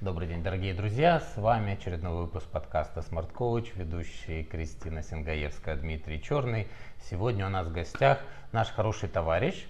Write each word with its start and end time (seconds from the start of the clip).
Добрый 0.00 0.28
день, 0.28 0.44
дорогие 0.44 0.74
друзья! 0.74 1.18
С 1.18 1.36
вами 1.36 1.72
очередной 1.72 2.12
выпуск 2.12 2.46
подкаста 2.46 3.00
Smart 3.00 3.32
Coach, 3.32 3.72
ведущий 3.74 4.44
Кристина 4.44 5.02
Сингаевская, 5.02 5.74
Дмитрий 5.74 6.22
Черный. 6.22 6.68
Сегодня 7.10 7.44
у 7.44 7.48
нас 7.48 7.66
в 7.66 7.72
гостях 7.72 8.20
наш 8.52 8.68
хороший 8.68 9.08
товарищ, 9.08 9.66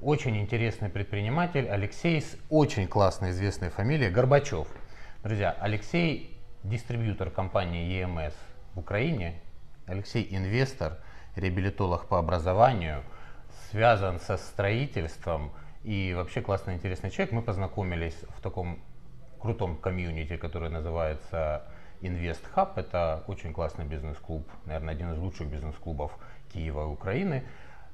очень 0.00 0.40
интересный 0.40 0.88
предприниматель 0.88 1.68
Алексей 1.68 2.20
с 2.20 2.36
очень 2.48 2.86
классной 2.86 3.32
известной 3.32 3.70
фамилией 3.70 4.10
Горбачев. 4.10 4.68
Друзья, 5.24 5.50
Алексей 5.58 6.38
дистрибьютор 6.62 7.30
компании 7.30 8.04
EMS 8.04 8.34
в 8.74 8.78
Украине, 8.78 9.40
Алексей 9.86 10.28
инвестор, 10.30 10.98
реабилитолог 11.34 12.06
по 12.06 12.20
образованию, 12.20 13.02
связан 13.72 14.20
со 14.20 14.36
строительством 14.36 15.50
и 15.82 16.14
вообще 16.14 16.40
классный 16.40 16.74
интересный 16.74 17.10
человек. 17.10 17.32
Мы 17.32 17.42
познакомились 17.42 18.20
в 18.36 18.40
таком 18.40 18.78
крутом 19.42 19.76
комьюнити, 19.76 20.36
который 20.36 20.70
называется 20.70 21.64
Invest 22.00 22.42
Hub. 22.54 22.70
Это 22.76 23.24
очень 23.26 23.52
классный 23.52 23.84
бизнес-клуб, 23.84 24.48
наверное, 24.64 24.94
один 24.94 25.12
из 25.12 25.18
лучших 25.18 25.48
бизнес-клубов 25.48 26.16
Киева 26.52 26.82
и 26.82 26.86
Украины. 26.86 27.42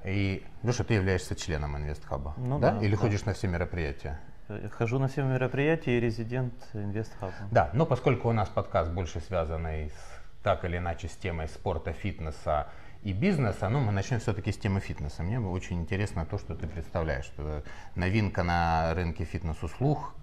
И, 0.05 0.45
Леша, 0.63 0.85
ты 0.85 0.95
являешься 0.95 1.35
членом 1.35 1.75
Invest 1.77 2.03
Hub, 2.11 2.33
Ну 2.37 2.59
да? 2.59 2.73
да, 2.73 2.81
Или 2.85 2.93
да. 2.95 2.97
ходишь 2.99 3.25
на 3.25 3.33
все 3.33 3.49
мероприятия? 3.49 4.21
Э, 4.49 4.69
Хожу 4.69 4.99
на 4.99 5.09
все 5.09 5.23
мероприятия 5.25 5.97
и 5.97 6.01
резидент 6.01 6.55
InvestHub. 6.75 7.33
Да, 7.51 7.71
но 7.73 7.87
поскольку 7.87 8.29
у 8.29 8.33
нас 8.33 8.49
подкаст 8.49 8.93
больше 8.93 9.21
связанный 9.21 9.89
с, 9.91 9.95
так 10.43 10.65
или 10.65 10.77
иначе 10.77 11.09
с 11.09 11.17
темой 11.17 11.49
спорта, 11.49 11.93
фитнеса 11.93 12.69
и 13.03 13.13
бизнеса, 13.13 13.69
ну, 13.69 13.81
мы 13.81 13.93
начнем 13.93 14.21
все-таки 14.21 14.53
с 14.53 14.59
темы 14.59 14.81
фитнеса. 14.81 15.23
Мне 15.23 15.41
бы 15.41 15.51
очень 15.51 15.81
интересно 15.81 16.25
то, 16.27 16.39
что 16.39 16.55
ты 16.55 16.67
представляешь. 16.67 17.25
Что 17.25 17.43
это 17.59 17.69
новинка 17.95 18.43
на 18.43 18.93
рынке 18.95 19.25
фитнес-услуг. 19.25 20.15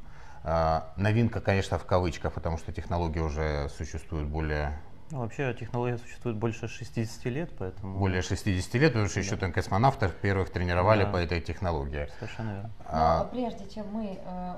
А, 0.47 0.93
Новинка, 0.95 1.41
конечно, 1.41 1.79
в 1.79 1.85
кавычках, 1.85 2.31
потому 2.31 2.57
что 2.59 2.71
технологии 2.71 3.19
уже 3.19 3.67
существуют 3.75 4.27
более, 4.27 4.79
Ну, 5.09 5.19
вообще 5.21 5.55
технология 5.59 5.97
существует 5.97 6.37
больше 6.37 6.67
60 6.67 7.25
лет, 7.25 7.49
поэтому... 7.57 7.97
более 7.97 8.21
60 8.21 8.73
лет, 8.75 8.91
потому 8.93 9.07
что 9.09 9.19
еще 9.19 9.37
там 9.37 9.51
космонавтов 9.51 10.13
первых 10.15 10.51
тренировали 10.51 11.03
Да. 11.03 11.09
по 11.09 11.17
этой 11.17 11.41
технологии. 11.41 12.07
Совершенно 12.19 12.49
верно. 12.53 12.69
Но 12.79 12.85
А, 12.91 13.23
прежде 13.31 13.67
чем 13.69 13.85
мы 13.91 14.19
э, 14.23 14.53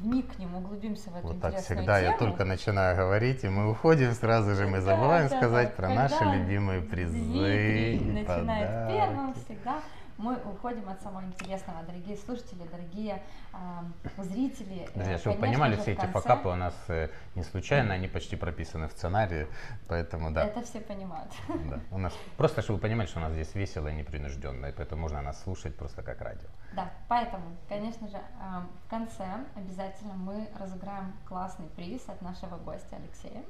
вникнем, 0.00 0.54
углубимся 0.54 1.10
в 1.10 1.16
эту 1.16 1.26
Вот 1.26 1.40
так 1.42 1.56
всегда, 1.58 1.98
я 1.98 2.08
тему, 2.08 2.18
только 2.18 2.44
начинаю 2.46 2.96
говорить, 2.96 3.44
и 3.44 3.48
мы 3.48 3.70
уходим, 3.70 4.12
сразу 4.12 4.54
же 4.54 4.66
мы 4.66 4.80
забываем 4.80 5.28
Да, 5.28 5.34
да, 5.34 5.38
сказать 5.38 5.68
да. 5.68 5.74
про 5.76 5.88
наши 5.90 6.24
любимые 6.24 6.80
призы. 6.80 7.12
Дмитрий 7.18 7.96
и 7.96 8.00
начинает 8.00 8.26
подарки. 8.26 8.92
первым 8.96 9.34
всегда. 9.34 9.78
Мы 10.18 10.34
уходим 10.36 10.88
от 10.88 11.02
самого 11.02 11.24
интересного, 11.26 11.82
дорогие 11.82 12.16
слушатели, 12.16 12.62
дорогие 12.72 13.22
а, 13.52 13.84
зрители. 14.16 14.88
Друзья, 14.94 15.14
Э, 15.16 15.18
чтобы 15.18 15.36
вы 15.36 15.42
понимали, 15.42 15.74
все 15.74 15.84
в 15.84 15.88
эти 15.88 16.00
конце- 16.00 16.12
факапы 16.12 16.48
у 16.48 16.54
нас 16.54 16.74
э, 16.88 17.10
не 17.34 17.42
случайно, 17.42 17.92
они 17.92 18.08
почти 18.08 18.34
прописаны 18.34 18.88
в 18.88 18.92
сценарии, 18.92 19.46
поэтому 19.88 20.30
да, 20.30 20.46
Это 20.46 20.62
все 20.62 20.80
понимают. 20.80 21.30
да. 21.68 21.80
У 21.90 21.98
нас 21.98 22.14
просто, 22.38 22.62
чтобы 22.62 22.78
вы 22.78 22.82
понимали, 22.82 23.06
что 23.06 23.18
у 23.18 23.22
нас 23.22 23.32
здесь 23.32 23.54
весело 23.54 23.88
и 23.88 23.94
непринужденно, 23.94 24.66
и 24.66 24.72
поэтому 24.72 25.02
можно 25.02 25.20
нас 25.20 25.42
слушать 25.42 25.76
просто 25.76 26.02
как 26.02 26.22
радио. 26.22 26.48
Да, 26.72 26.90
поэтому, 27.08 27.44
конечно 27.68 28.08
же, 28.08 28.16
а, 28.40 28.64
в 28.86 28.88
конце 28.88 29.26
обязательно 29.54 30.14
мы 30.14 30.48
разыграем 30.58 31.12
классный 31.28 31.66
приз 31.76 32.08
от 32.08 32.22
нашего 32.22 32.56
гостя 32.56 32.96
Алексея. 32.96 33.42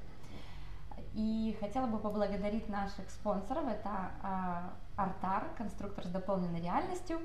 И 1.15 1.57
хотела 1.61 1.87
бы 1.87 1.99
поблагодарить 1.99 2.69
наших 2.69 3.09
спонсоров. 3.11 3.65
Это 3.69 4.11
а, 4.23 4.71
Артар, 4.97 5.45
конструктор 5.57 6.05
с 6.05 6.09
дополненной 6.09 6.61
реальностью, 6.61 7.21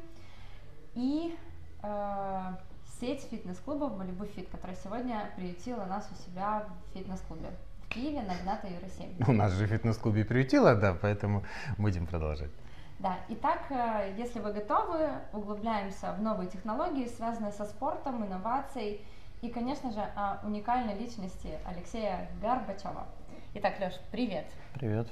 и 0.94 1.38
а, 1.82 2.60
сеть 3.00 3.22
фитнес-клубов 3.30 3.98
Малибу 3.98 4.26
Фит, 4.26 4.50
которая 4.50 4.76
сегодня 4.76 5.32
приютила 5.36 5.86
нас 5.86 6.10
у 6.12 6.16
себя 6.30 6.66
в 6.68 6.94
фитнес-клубе 6.94 7.50
в 7.84 7.90
Киеве 7.90 8.22
на 8.22 8.36
Гната 8.44 8.68
Юра 8.68 8.88
7. 8.88 9.24
У 9.28 9.32
нас 9.32 9.54
же 9.54 9.66
в 9.66 9.70
фитнес-клубе 9.70 10.26
приютило, 10.26 10.76
да, 10.76 10.96
поэтому 11.00 11.44
будем 11.78 12.06
продолжать. 12.06 12.52
Да, 13.00 13.18
итак, 13.30 13.64
э, 13.72 14.14
если 14.18 14.40
вы 14.40 14.54
готовы, 14.54 15.10
углубляемся 15.34 16.14
в 16.14 16.22
новые 16.22 16.50
технологии, 16.50 17.08
связанные 17.08 17.52
со 17.52 17.66
спортом, 17.66 18.24
инновацией 18.24 19.04
и, 19.42 19.50
конечно 19.50 19.92
же, 19.92 20.02
о 20.16 20.40
уникальной 20.46 20.96
личности 20.96 21.58
Алексея 21.66 22.30
Горбачева. 22.42 23.08
Итак, 23.56 23.80
Леш, 23.80 24.00
привет. 24.12 24.46
Привет. 24.76 25.08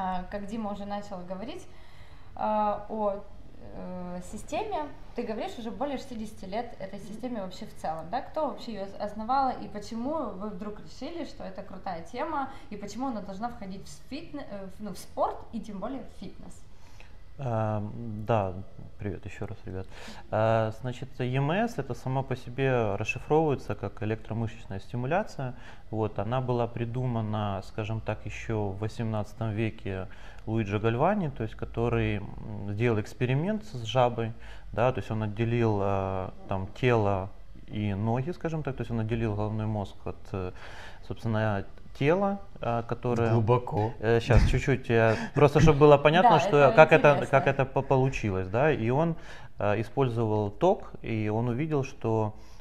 А, 0.00 0.22
Как 0.30 0.46
Дима 0.46 0.70
уже 0.72 0.84
начал 0.84 1.18
говорить 1.28 1.66
а, 2.36 2.86
о 2.88 3.16
э, 3.74 4.20
системе, 4.30 4.86
ты 5.16 5.24
говоришь 5.24 5.58
уже 5.58 5.72
более 5.72 5.98
60 5.98 6.48
лет 6.48 6.76
этой 6.78 7.00
системе 7.00 7.42
вообще 7.42 7.66
в 7.66 7.74
целом, 7.74 8.08
да? 8.08 8.20
Кто 8.20 8.46
вообще 8.46 8.74
ее 8.74 8.84
основала 9.00 9.50
и 9.50 9.66
почему 9.66 10.12
вы 10.34 10.50
вдруг 10.50 10.78
решили, 10.78 11.24
что 11.24 11.42
это 11.42 11.64
крутая 11.64 12.04
тема 12.04 12.48
и 12.70 12.76
почему 12.76 13.08
она 13.08 13.22
должна 13.22 13.48
входить 13.48 13.84
в, 13.88 14.08
фитне- 14.08 14.46
э, 14.48 14.68
ну, 14.78 14.92
в 14.94 14.98
спорт 14.98 15.36
и 15.50 15.58
тем 15.58 15.80
более 15.80 16.02
в 16.04 16.20
фитнес? 16.20 16.62
А, 17.40 17.82
Да, 18.26 18.52
привет 18.98 19.24
еще 19.24 19.44
раз, 19.44 19.56
ребят. 19.64 19.86
А, 20.30 20.72
Значит, 20.80 21.08
EMS 21.18 21.74
это 21.76 21.94
сама 21.94 22.22
по 22.22 22.34
себе 22.34 22.96
расшифровывается 22.96 23.76
как 23.76 24.02
электромышечная 24.02 24.80
стимуляция. 24.80 25.54
Вот, 25.90 26.18
она 26.18 26.40
была 26.40 26.66
придумана, 26.66 27.62
скажем 27.64 28.00
так, 28.00 28.26
еще 28.26 28.54
в 28.54 28.78
18 28.78 29.40
веке 29.52 30.08
Луиджи 30.46 30.80
Гальвани, 30.80 31.28
то 31.28 31.44
есть 31.44 31.54
который 31.54 32.20
сделал 32.70 33.00
эксперимент 33.00 33.64
с 33.64 33.84
жабой, 33.84 34.32
да, 34.72 34.90
то 34.90 34.98
есть 34.98 35.10
он 35.10 35.22
отделил 35.22 35.78
а, 35.80 36.34
там 36.48 36.68
тело 36.80 37.30
и 37.68 37.94
ноги, 37.94 38.30
скажем 38.30 38.62
так, 38.62 38.76
то 38.76 38.80
есть 38.80 38.90
он 38.90 39.00
отделил 39.00 39.34
головной 39.36 39.66
мозг 39.66 39.94
от, 40.04 40.16
э, 40.32 40.52
собственно, 41.06 41.64
тела, 41.98 42.40
а, 42.60 42.82
которое... 42.82 43.32
Глубоко. 43.32 43.92
Сейчас 44.00 44.48
чуть-чуть, 44.48 44.90
э, 44.90 45.16
просто 45.34 45.60
чтобы 45.60 45.78
было 45.80 45.96
понятно, 45.96 46.40
что 46.40 46.72
как 46.74 46.92
это 46.92 47.26
как 47.30 47.46
это 47.46 47.64
по- 47.64 47.82
получилось, 47.82 48.48
да. 48.48 48.72
И 48.72 48.90
он 48.90 49.16
э, 49.58 49.80
использовал 49.80 50.50
ток, 50.50 50.92
и 51.02 51.28
он 51.28 51.48
увидел, 51.48 51.84
что 51.84 52.34
э, 52.36 52.57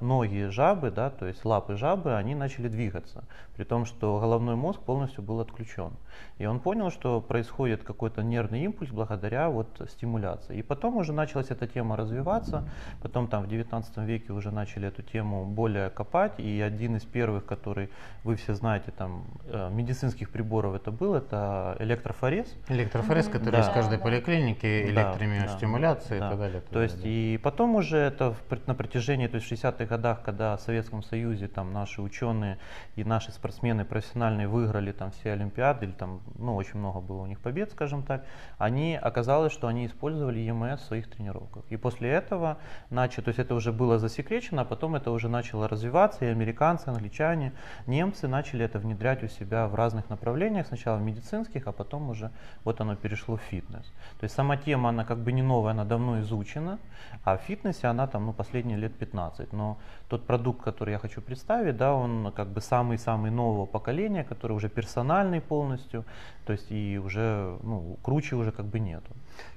ноги 0.00 0.48
жабы, 0.50 0.90
да, 0.90 1.10
то 1.10 1.26
есть 1.26 1.44
лапы 1.44 1.76
жабы, 1.76 2.14
они 2.16 2.34
начали 2.34 2.68
двигаться, 2.68 3.24
при 3.56 3.64
том, 3.64 3.84
что 3.84 4.18
головной 4.20 4.56
мозг 4.56 4.80
полностью 4.80 5.22
был 5.22 5.40
отключен. 5.40 5.92
И 6.38 6.46
он 6.46 6.60
понял, 6.60 6.90
что 6.90 7.20
происходит 7.20 7.82
какой-то 7.84 8.22
нервный 8.22 8.64
импульс 8.64 8.90
благодаря 8.90 9.48
вот 9.48 9.68
стимуляции. 9.88 10.58
И 10.58 10.62
потом 10.62 10.96
уже 10.96 11.12
началась 11.12 11.50
эта 11.50 11.66
тема 11.66 11.96
развиваться, 11.96 12.68
потом 13.02 13.28
там 13.28 13.44
в 13.44 13.48
19 13.48 13.96
веке 13.98 14.32
уже 14.32 14.50
начали 14.50 14.88
эту 14.88 15.02
тему 15.02 15.44
более 15.46 15.90
копать, 15.90 16.38
и 16.38 16.60
один 16.60 16.96
из 16.96 17.04
первых, 17.04 17.46
который 17.46 17.88
вы 18.24 18.36
все 18.36 18.54
знаете, 18.54 18.90
там 18.90 19.24
э, 19.46 19.70
медицинских 19.70 20.30
приборов 20.30 20.74
это 20.74 20.90
был, 20.90 21.14
это 21.14 21.76
электрофорез. 21.78 22.52
Электрофорез, 22.68 23.28
который 23.28 23.52
Да. 23.52 23.60
из 23.60 23.68
каждой 23.68 23.92
Да, 23.92 23.96
да. 23.98 24.02
поликлиники, 24.02 24.92
Да, 24.94 25.10
электромиостимуляция 25.10 26.20
да, 26.20 26.26
и 26.26 26.30
так 26.30 26.38
далее. 26.38 26.60
То 26.70 26.82
есть 26.82 27.00
и 27.04 27.38
потом 27.42 27.76
уже 27.76 27.98
это 27.98 28.34
на 28.66 28.74
протяжении, 28.74 29.26
то 29.26 29.36
есть 29.36 29.46
60-х 29.54 29.84
годах, 29.86 30.22
когда 30.22 30.56
в 30.56 30.60
Советском 30.60 31.02
Союзе 31.02 31.48
там 31.48 31.72
наши 31.72 32.02
ученые 32.02 32.58
и 32.96 33.04
наши 33.04 33.32
спортсмены 33.32 33.84
профессиональные 33.84 34.48
выиграли 34.48 34.92
там 34.92 35.10
все 35.10 35.32
Олимпиады, 35.32 35.86
или 35.86 35.92
там, 35.92 36.20
ну, 36.36 36.54
очень 36.54 36.78
много 36.78 37.00
было 37.00 37.22
у 37.22 37.26
них 37.26 37.40
побед, 37.40 37.70
скажем 37.70 38.02
так, 38.02 38.24
они, 38.58 38.98
оказалось, 39.00 39.52
что 39.52 39.66
они 39.66 39.86
использовали 39.86 40.40
ЕМС 40.40 40.80
в 40.80 40.84
своих 40.84 41.10
тренировках. 41.10 41.64
И 41.70 41.76
после 41.76 42.10
этого 42.10 42.58
начали, 42.90 43.24
то 43.24 43.28
есть 43.28 43.38
это 43.38 43.54
уже 43.54 43.72
было 43.72 43.98
засекречено, 43.98 44.62
а 44.62 44.64
потом 44.64 44.94
это 44.94 45.10
уже 45.10 45.28
начало 45.28 45.68
развиваться, 45.68 46.24
и 46.24 46.28
американцы, 46.28 46.88
англичане, 46.88 47.52
немцы 47.86 48.28
начали 48.28 48.64
это 48.64 48.78
внедрять 48.78 49.22
у 49.22 49.28
себя 49.28 49.66
в 49.66 49.74
разных 49.74 50.10
направлениях, 50.10 50.66
сначала 50.66 50.98
в 50.98 51.02
медицинских, 51.02 51.66
а 51.66 51.72
потом 51.72 52.10
уже 52.10 52.30
вот 52.64 52.80
оно 52.80 52.96
перешло 52.96 53.36
в 53.36 53.40
фитнес. 53.40 53.84
То 54.18 54.24
есть 54.24 54.34
сама 54.34 54.56
тема, 54.56 54.90
она 54.90 55.04
как 55.04 55.18
бы 55.18 55.32
не 55.32 55.42
новая, 55.42 55.72
она 55.72 55.84
давно 55.84 56.20
изучена, 56.20 56.78
а 57.24 57.36
в 57.36 57.42
фитнесе 57.42 57.86
она 57.86 58.06
там, 58.06 58.26
ну, 58.26 58.32
последние 58.32 58.78
лет 58.78 58.96
15. 58.98 59.33
Но 59.52 59.78
тот 60.08 60.26
продукт, 60.26 60.62
который 60.62 60.92
я 60.92 60.98
хочу 60.98 61.20
представить, 61.20 61.76
да, 61.76 61.94
он 61.94 62.32
как 62.34 62.48
бы 62.48 62.60
самый-самый 62.60 63.30
нового 63.30 63.66
поколения, 63.66 64.24
который 64.24 64.52
уже 64.52 64.68
персональный 64.68 65.40
полностью, 65.40 66.04
то 66.46 66.52
есть 66.52 66.70
и 66.70 66.98
уже, 66.98 67.58
ну, 67.62 67.96
круче 68.02 68.36
уже 68.36 68.52
как 68.52 68.66
бы 68.66 68.80
нету. 68.80 69.10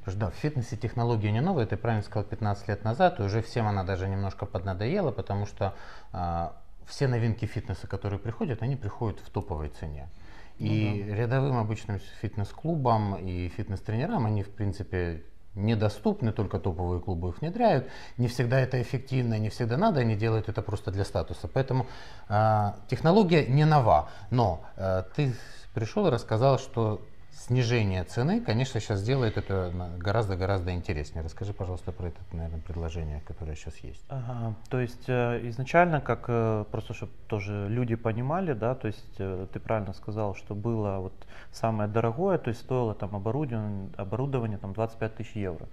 Да, 0.06 0.30
в 0.30 0.36
фитнесе 0.36 0.78
технология 0.78 1.32
не 1.32 1.42
новая, 1.42 1.66
ты 1.66 1.78
правильно 1.78 2.04
сказал, 2.04 2.24
15 2.24 2.68
лет 2.70 2.84
назад, 2.84 3.20
и 3.20 3.24
уже 3.24 3.42
всем 3.42 3.68
она 3.68 3.84
даже 3.84 4.08
немножко 4.08 4.46
поднадоела, 4.46 5.12
потому 5.12 5.46
что 5.46 5.74
а, 6.14 6.54
все 6.86 7.08
новинки 7.08 7.46
фитнеса, 7.46 7.88
которые 7.88 8.20
приходят, 8.20 8.62
они 8.64 8.76
приходят 8.76 9.20
в 9.20 9.30
топовой 9.30 9.70
цене. 9.70 10.08
И 10.60 11.06
рядовым 11.08 11.58
обычным 11.58 12.00
фитнес-клубам 12.22 13.16
и 13.16 13.48
фитнес-тренерам 13.50 14.26
они, 14.26 14.42
в 14.42 14.50
принципе, 14.50 15.24
недоступны, 15.58 16.32
только 16.32 16.60
топовые 16.60 17.02
клубы 17.02 17.30
их 17.30 17.42
внедряют. 17.42 17.88
Не 18.18 18.28
всегда 18.28 18.60
это 18.60 18.82
эффективно, 18.82 19.38
не 19.40 19.50
всегда 19.50 19.78
надо, 19.78 20.02
они 20.02 20.16
делают 20.16 20.50
это 20.50 20.62
просто 20.62 20.92
для 20.92 21.04
статуса. 21.04 21.48
Поэтому 21.48 21.88
а, 22.30 22.76
технология 22.88 23.46
не 23.46 23.66
нова, 23.66 24.10
но 24.32 24.62
а, 24.76 25.04
ты 25.16 25.34
пришел 25.74 26.08
и 26.08 26.12
рассказал, 26.12 26.60
что 26.60 27.02
снижение 27.38 28.04
цены, 28.04 28.42
конечно, 28.42 28.80
сейчас 28.80 29.00
сделает 29.00 29.38
это 29.38 29.72
гораздо-гораздо 29.98 30.74
интереснее. 30.74 31.24
Расскажи, 31.24 31.54
пожалуйста, 31.54 31.92
про 31.92 32.08
это, 32.08 32.20
наверное, 32.32 32.62
предложение, 32.62 33.22
которое 33.28 33.56
сейчас 33.56 33.78
есть. 33.78 34.04
Ага, 34.10 34.56
то 34.70 34.80
есть 34.80 35.08
э, 35.08 35.48
изначально, 35.50 36.02
как 36.02 36.26
э, 36.28 36.66
просто 36.72 36.94
чтобы 36.94 37.12
тоже 37.28 37.68
люди 37.70 37.96
понимали, 37.96 38.54
да, 38.54 38.76
то 38.76 38.88
есть 38.88 39.16
э, 39.20 39.48
ты 39.54 39.60
правильно 39.60 39.94
сказал, 39.94 40.36
что 40.36 40.56
было 40.56 40.98
вот 40.98 41.14
самое 41.52 41.88
дорогое, 41.90 42.38
то 42.38 42.50
есть 42.50 42.62
стоило 42.62 42.94
там 42.94 43.16
оборудование, 43.16 43.90
оборудование 43.98 44.58
там 44.58 44.74
25 44.74 45.16
тысяч 45.16 45.36
евро. 45.36 45.68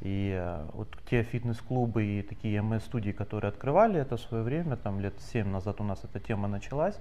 И 0.00 0.32
э, 0.34 0.66
вот 0.72 0.88
те 1.10 1.22
фитнес-клубы 1.22 2.04
и 2.04 2.22
такие 2.22 2.62
МС-студии, 2.62 3.10
которые 3.10 3.50
открывали 3.50 4.00
это 4.00 4.16
в 4.16 4.20
свое 4.20 4.42
время, 4.42 4.76
там 4.76 4.98
лет 4.98 5.14
7 5.20 5.46
назад 5.46 5.80
у 5.80 5.84
нас 5.84 6.02
эта 6.04 6.18
тема 6.20 6.48
началась, 6.48 6.98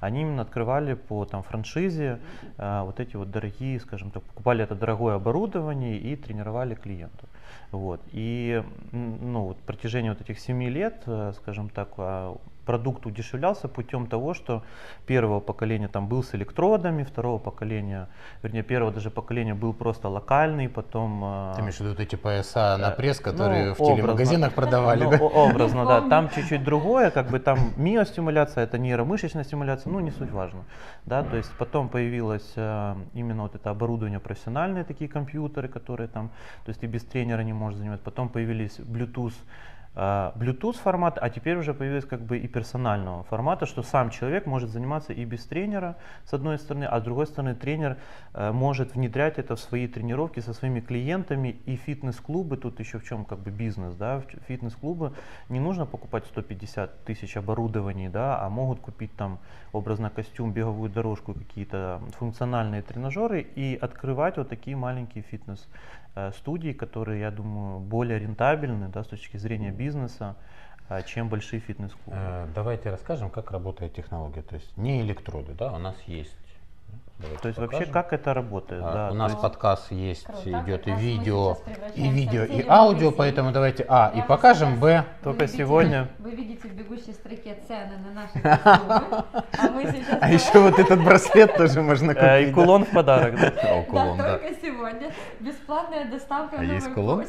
они 0.00 0.22
именно 0.22 0.42
открывали 0.42 0.94
по 0.94 1.24
там, 1.24 1.44
франшизе 1.44 2.18
э, 2.58 2.82
вот 2.82 2.98
эти 2.98 3.14
вот 3.14 3.30
дорогие, 3.30 3.59
скажем 3.78 4.10
так, 4.10 4.22
покупали 4.22 4.64
это 4.64 4.74
дорогое 4.74 5.14
оборудование 5.14 5.98
и 5.98 6.16
тренировали 6.16 6.74
клиентов. 6.74 7.28
Вот. 7.70 8.00
И 8.12 8.62
ну, 8.92 9.44
вот, 9.44 9.58
протяжении 9.58 10.08
вот 10.08 10.20
этих 10.20 10.38
7 10.38 10.62
лет, 10.64 11.02
э, 11.06 11.32
скажем 11.36 11.68
так, 11.68 11.90
а, 11.98 12.36
продукт 12.66 13.06
удешевлялся 13.06 13.68
путем 13.68 14.06
того, 14.06 14.34
что 14.34 14.62
первого 15.06 15.40
поколения 15.40 15.88
там 15.88 16.08
был 16.08 16.22
с 16.22 16.34
электродами, 16.34 17.02
второго 17.02 17.38
поколения, 17.38 18.08
вернее, 18.42 18.62
первого 18.62 18.92
даже 18.92 19.10
поколения 19.10 19.54
был 19.54 19.72
просто 19.72 20.08
локальный, 20.08 20.68
потом... 20.68 21.20
А, 21.24 21.54
Ты 21.54 21.60
имеешь 21.60 21.76
в 21.76 21.80
виду 21.80 22.02
эти 22.02 22.16
пояса 22.16 22.76
на 22.78 22.90
пресс, 22.90 23.18
ну, 23.18 23.24
которые 23.24 23.68
ну, 23.68 23.74
в 23.74 23.76
телемагазинах 23.78 24.54
продавали, 24.54 25.04
ну, 25.04 25.10
да? 25.10 25.18
Образно, 25.18 25.84
да. 25.86 26.00
Там 26.08 26.28
чуть-чуть 26.28 26.64
другое, 26.64 27.10
как 27.10 27.30
бы 27.30 27.38
там 27.40 27.58
миостимуляция, 27.76 28.64
это 28.64 28.78
нейромышечная 28.78 29.44
стимуляция, 29.44 29.92
ну, 29.92 30.00
не 30.00 30.10
суть 30.10 30.30
важно. 30.30 30.64
Да, 31.06 31.22
то 31.22 31.36
есть 31.36 31.50
потом 31.58 31.88
появилось 31.88 32.52
э, 32.56 32.94
именно 33.14 33.42
вот 33.42 33.54
это 33.54 33.70
оборудование 33.70 34.20
профессиональные 34.20 34.84
такие 34.84 35.08
компьютеры, 35.08 35.68
которые 35.68 36.08
там, 36.08 36.28
то 36.64 36.70
есть 36.70 36.80
ты 36.80 36.86
без 36.86 37.04
тренера 37.04 37.42
не 37.42 37.52
можешь 37.52 37.78
занимать. 37.78 38.00
Потом 38.00 38.28
появились 38.28 38.78
Bluetooth 38.78 39.34
Bluetooth 39.94 40.76
формат, 40.76 41.18
а 41.20 41.30
теперь 41.30 41.56
уже 41.56 41.74
появилось 41.74 42.04
как 42.04 42.20
бы 42.20 42.38
и 42.38 42.46
персонального 42.46 43.24
формата, 43.24 43.66
что 43.66 43.82
сам 43.82 44.10
человек 44.10 44.46
может 44.46 44.70
заниматься 44.70 45.12
и 45.12 45.24
без 45.24 45.44
тренера, 45.44 45.96
с 46.24 46.32
одной 46.32 46.58
стороны, 46.58 46.84
а 46.84 47.00
с 47.00 47.02
другой 47.02 47.26
стороны 47.26 47.56
тренер 47.56 47.96
э, 48.32 48.52
может 48.52 48.94
внедрять 48.94 49.38
это 49.38 49.56
в 49.56 49.60
свои 49.60 49.88
тренировки 49.88 50.38
со 50.38 50.54
своими 50.54 50.80
клиентами 50.80 51.56
и 51.66 51.74
фитнес-клубы, 51.74 52.56
тут 52.56 52.78
еще 52.78 52.98
в 53.00 53.04
чем 53.04 53.24
как 53.24 53.40
бы 53.40 53.50
бизнес, 53.50 53.96
да, 53.96 54.22
фитнес-клубы 54.46 55.12
не 55.48 55.58
нужно 55.58 55.86
покупать 55.86 56.24
150 56.26 57.04
тысяч 57.04 57.36
оборудований, 57.36 58.08
да, 58.08 58.40
а 58.40 58.48
могут 58.48 58.78
купить 58.78 59.14
там 59.16 59.40
образно 59.72 60.08
костюм, 60.08 60.52
беговую 60.52 60.90
дорожку, 60.90 61.34
какие-то 61.34 62.00
функциональные 62.16 62.82
тренажеры 62.82 63.40
и 63.40 63.76
открывать 63.80 64.36
вот 64.36 64.48
такие 64.48 64.76
маленькие 64.76 65.24
фитнес 65.24 65.68
Э, 66.16 66.32
студий, 66.32 66.74
которые, 66.74 67.20
я 67.20 67.30
думаю, 67.30 67.78
более 67.78 68.18
рентабельны 68.18 68.88
да, 68.88 69.04
с 69.04 69.06
точки 69.06 69.36
зрения 69.36 69.70
бизнеса, 69.80 70.36
э, 70.90 71.02
чем 71.06 71.28
большие 71.28 71.60
фитнес-клубы. 71.60 72.18
Э, 72.20 72.46
давайте 72.54 72.90
расскажем, 72.90 73.30
как 73.30 73.50
работает 73.50 73.94
технология. 73.94 74.42
То 74.42 74.56
есть 74.56 74.76
не 74.76 75.00
электроды, 75.00 75.54
да, 75.54 75.72
у 75.72 75.78
нас 75.78 75.96
есть 76.06 76.36
Давайте 77.20 77.42
То 77.42 77.48
есть 77.48 77.58
покажем. 77.58 77.78
вообще 77.78 77.92
как 77.92 78.12
это 78.14 78.32
работает? 78.32 78.82
А, 78.82 78.92
да, 78.92 79.10
у 79.10 79.14
нас 79.14 79.32
есть... 79.32 79.42
подкаст 79.42 79.92
есть, 79.92 80.24
Круто, 80.24 80.62
идет 80.62 80.88
и 80.88 80.90
видео, 80.92 81.58
и 81.94 82.08
видео, 82.08 82.44
и 82.44 82.64
аудио, 82.66 83.10
поэтому 83.10 83.52
давайте 83.52 83.84
А, 83.88 84.10
Я 84.14 84.22
и 84.22 84.26
покажем, 84.26 84.80
Б. 84.80 85.04
Только 85.22 85.44
видите, 85.44 85.58
сегодня. 85.58 86.08
Вы 86.18 86.30
видите 86.30 86.66
в 86.68 86.72
бегущей 86.72 87.12
строке 87.12 87.58
цены 87.68 87.98
на 87.98 88.22
наши 88.22 88.40
костюмы, 88.40 89.24
а 89.58 89.70
мы 89.70 89.92
сейчас... 89.92 90.18
А 90.22 90.30
еще 90.30 90.60
вот 90.60 90.78
этот 90.78 91.04
браслет 91.04 91.56
тоже 91.56 91.82
можно 91.82 92.14
купить. 92.14 92.48
И 92.48 92.52
кулон 92.52 92.84
в 92.84 92.90
подарок, 92.90 93.38
да? 93.38 93.50
Да, 93.60 93.82
только 93.82 94.54
сегодня. 94.62 95.12
Бесплатная 95.40 96.10
доставка 96.10 96.56
А 96.58 96.64
есть 96.64 96.92
кулон? 96.94 97.26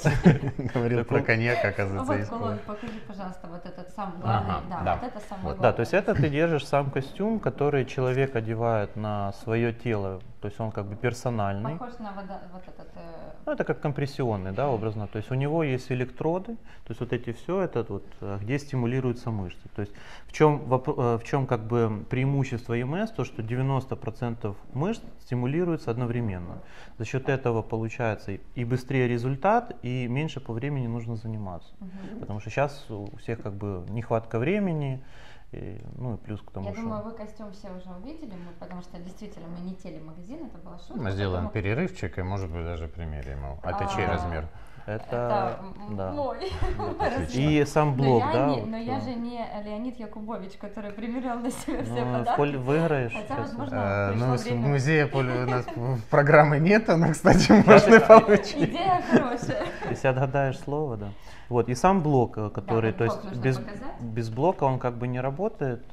Говорил 0.73 1.03
про 1.03 1.21
коньяк, 1.21 1.65
оказывается, 1.65 2.13
есть 2.13 2.29
кулон. 2.29 2.59
Покажи, 2.65 2.93
пожалуйста, 3.07 3.47
вот 3.47 3.65
этот 3.65 3.89
самый 3.93 4.19
главный. 4.21 4.53
Да, 4.69 4.99
вот 5.01 5.09
это 5.09 5.19
самый 5.27 5.41
главный. 5.43 5.61
Да, 5.61 5.73
то 5.73 5.81
есть 5.81 5.93
это 5.93 6.15
ты 6.15 6.29
держишь 6.29 6.65
сам 6.65 6.91
костюм, 6.91 7.39
который 7.39 7.85
человек 7.85 8.35
одевает 8.37 8.95
на 8.95 9.33
свое 9.33 9.73
тело, 9.83 10.19
то 10.41 10.47
есть 10.47 10.59
он 10.59 10.71
как 10.71 10.85
бы 10.85 10.95
персональный. 10.95 11.77
Похож 11.77 11.99
на 11.99 12.11
вода, 12.13 12.41
вот 12.51 12.63
этот... 12.67 12.87
Э... 12.95 13.31
Ну, 13.45 13.51
это 13.51 13.63
как 13.63 13.81
компрессионный, 13.81 14.51
да, 14.51 14.69
образно. 14.69 15.07
То 15.07 15.17
есть 15.17 15.31
у 15.31 15.35
него 15.35 15.63
есть 15.63 15.91
электроды, 15.91 16.55
то 16.55 16.89
есть 16.89 16.99
вот 16.99 17.13
эти 17.13 17.33
все, 17.33 17.61
это 17.61 17.85
вот, 17.87 18.05
э, 18.21 18.37
где 18.41 18.59
стимулируются 18.59 19.31
мышцы. 19.31 19.69
То 19.75 19.81
есть 19.81 19.93
в 20.27 20.33
чем, 20.33 20.61
э, 20.71 21.17
в 21.17 21.23
чем 21.23 21.47
как 21.47 21.61
бы 21.61 22.05
преимущество 22.09 22.73
ЕМС, 22.73 23.11
то 23.11 23.23
что 23.23 23.41
90% 23.41 24.55
мышц 24.73 25.01
стимулируются 25.19 25.91
одновременно. 25.91 26.61
За 26.97 27.05
счет 27.05 27.29
этого 27.29 27.61
получается 27.61 28.31
и 28.55 28.65
быстрее 28.65 29.07
результат, 29.07 29.75
и 29.81 30.07
меньше 30.07 30.39
по 30.39 30.53
времени 30.53 30.87
нужно 30.87 31.15
заниматься. 31.15 31.73
Угу. 31.79 32.19
Потому 32.19 32.39
что 32.39 32.49
сейчас 32.49 32.85
у 32.89 33.15
всех 33.17 33.41
как 33.41 33.53
бы 33.53 33.85
нехватка 33.89 34.39
времени, 34.39 35.03
и, 35.51 35.81
ну 35.97 36.15
и 36.15 36.17
плюс 36.17 36.41
к 36.41 36.51
тому, 36.51 36.67
Я 36.67 36.73
что... 36.73 36.81
думаю, 36.81 37.03
вы 37.03 37.11
костюм 37.11 37.51
все 37.51 37.69
уже 37.71 37.89
увидели, 37.91 38.31
мы, 38.31 38.53
потому 38.59 38.81
что 38.81 38.97
действительно 38.99 39.47
мы 39.47 39.59
не 39.59 39.75
телемагазин, 39.75 40.45
это 40.45 40.57
была 40.57 40.77
шутка. 40.79 41.01
Мы 41.01 41.11
сделаем 41.11 41.45
поэтому... 41.45 41.63
перерывчик 41.63 42.17
и, 42.17 42.21
может 42.21 42.49
быть, 42.49 42.63
даже 42.63 42.87
примерим 42.87 43.39
его. 43.39 43.59
А, 43.63 43.69
а 43.69 43.87
чей 43.87 44.05
размер? 44.05 44.47
Это, 44.85 45.03
это 45.03 45.59
да. 45.91 46.11
мой. 46.11 46.51
И 47.33 47.63
сам 47.65 47.95
блог, 47.95 48.23
но 48.25 48.31
да? 48.33 48.39
Я 48.39 48.55
не, 48.55 48.61
но 48.61 48.77
я 48.77 48.99
же 48.99 49.13
не 49.13 49.45
Леонид 49.63 49.99
Якубович, 49.99 50.53
который 50.59 50.91
примерял 50.91 51.39
на 51.39 51.51
себя 51.51 51.83
все 51.83 52.05
ну, 52.05 52.19
подарки. 52.19 52.37
Поль 52.37 52.57
выиграешь. 52.57 53.13
Хотя, 53.13 53.41
возможно, 53.41 53.77
а, 53.77 54.13
ну, 54.13 54.35
время... 54.35 54.67
музея 54.67 55.07
Поль 55.07 55.29
у 55.29 55.49
нас 55.49 55.65
программы 56.09 56.59
нет, 56.59 56.87
но, 56.87 57.11
кстати, 57.11 57.51
можно 57.51 57.99
получить. 57.99 58.69
Идея 58.69 59.01
хорошая. 59.09 59.67
Если 59.89 60.07
отгадаешь 60.07 60.59
слово, 60.59 60.97
да. 60.97 61.07
Вот, 61.49 61.67
и 61.67 61.75
сам 61.75 62.01
блок, 62.01 62.37
э, 62.37 62.49
который, 62.49 62.93
да, 62.93 62.97
то 62.99 63.03
есть 63.03 63.35
без, 63.35 63.61
без 63.99 64.29
блока 64.29 64.63
он 64.63 64.79
как 64.79 64.97
бы 64.97 65.07
не 65.07 65.19
работает. 65.19 65.83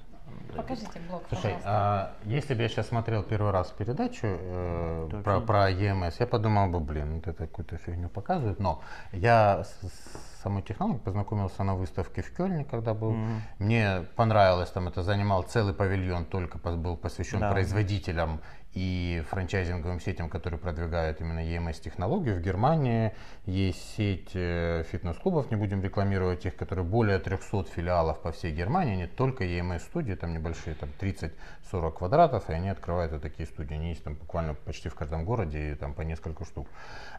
Покажите 0.57 1.01
блок, 1.09 1.23
Слушай, 1.29 1.57
а, 1.65 2.13
если 2.25 2.55
бы 2.55 2.63
я 2.63 2.69
сейчас 2.69 2.89
смотрел 2.89 3.23
первый 3.23 3.53
раз 3.53 3.71
передачу 3.71 4.27
э, 4.27 5.21
про, 5.25 5.41
про 5.41 5.71
EMS, 5.71 6.15
я 6.19 6.27
подумал 6.27 6.69
бы, 6.69 6.81
блин, 6.81 7.17
вот 7.17 7.27
это 7.27 7.47
какую-то 7.47 7.77
фигню 7.77 8.09
показывают, 8.09 8.59
но 8.59 8.83
я 9.13 9.65
с, 9.65 9.89
с 9.89 10.43
самой 10.43 10.63
технологией 10.63 11.03
познакомился 11.03 11.65
на 11.65 11.75
выставке 11.75 12.23
в 12.23 12.35
Кёльне, 12.35 12.65
когда 12.65 12.95
был. 12.95 13.13
Mm-hmm. 13.13 13.41
Мне 13.59 14.07
понравилось, 14.17 14.71
там 14.71 14.89
это 14.89 15.03
занимал 15.03 15.43
целый 15.43 15.75
павильон, 15.75 16.25
только 16.25 16.59
был 16.59 16.97
посвящен 16.97 17.41
да. 17.41 17.51
производителям 17.51 18.41
и 18.79 19.23
франчайзинговым 19.29 19.99
сетям, 20.01 20.29
которые 20.29 20.61
продвигают 20.61 21.21
именно 21.21 21.41
EMS-технологию. 21.41 22.37
В 22.37 22.41
Германии 22.41 23.13
есть 23.45 23.97
сеть 23.97 24.31
э, 24.35 24.85
фитнес-клубов, 24.93 25.51
не 25.51 25.57
будем 25.57 25.83
рекламировать 25.83 26.47
их, 26.47 26.55
которые 26.55 26.85
более 26.85 27.19
300 27.19 27.65
филиалов 27.65 28.21
по 28.21 28.31
всей 28.31 28.53
Германии, 28.53 28.95
не 28.95 29.07
только 29.09 29.43
EMS-студии, 29.45 30.15
там 30.15 30.33
небольшие, 30.33 30.77
там 30.77 30.91
30-40 31.01 31.93
квадратов, 31.93 32.49
и 32.51 32.53
они 32.53 32.69
открывают 32.69 33.11
вот 33.11 33.23
такие 33.23 33.49
студии. 33.49 33.75
Они 33.75 33.89
есть 33.89 34.05
там 34.05 34.15
буквально 34.15 34.55
почти 34.55 34.89
в 34.89 34.95
каждом 34.95 35.25
городе, 35.25 35.73
и 35.73 35.75
там 35.75 35.93
по 35.93 36.03
несколько 36.03 36.45
штук. 36.45 36.69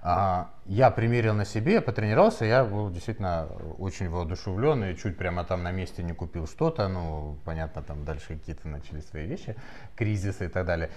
А, 0.02 0.52
я 0.66 0.92
примерил 0.92 1.34
на 1.34 1.44
себе, 1.44 1.82
потренировался, 1.82 2.46
я 2.46 2.64
был 2.64 2.90
действительно 2.90 3.48
очень 3.80 4.10
воодушевлен, 4.10 4.86
и 4.86 4.96
чуть 4.96 5.18
прямо 5.18 5.44
там 5.44 5.64
на 5.64 5.72
месте 5.72 6.04
не 6.04 6.14
купил 6.14 6.48
что-то, 6.48 6.88
ну, 6.88 7.38
понятно, 7.44 7.82
там 7.82 8.06
дальше 8.06 8.38
какие-то 8.38 8.70
начались 8.70 9.06
свои 9.10 9.28
вещи, 9.28 9.58
кризисы 9.98 10.46
и 10.46 10.48
так 10.48 10.66
далее. 10.66 10.90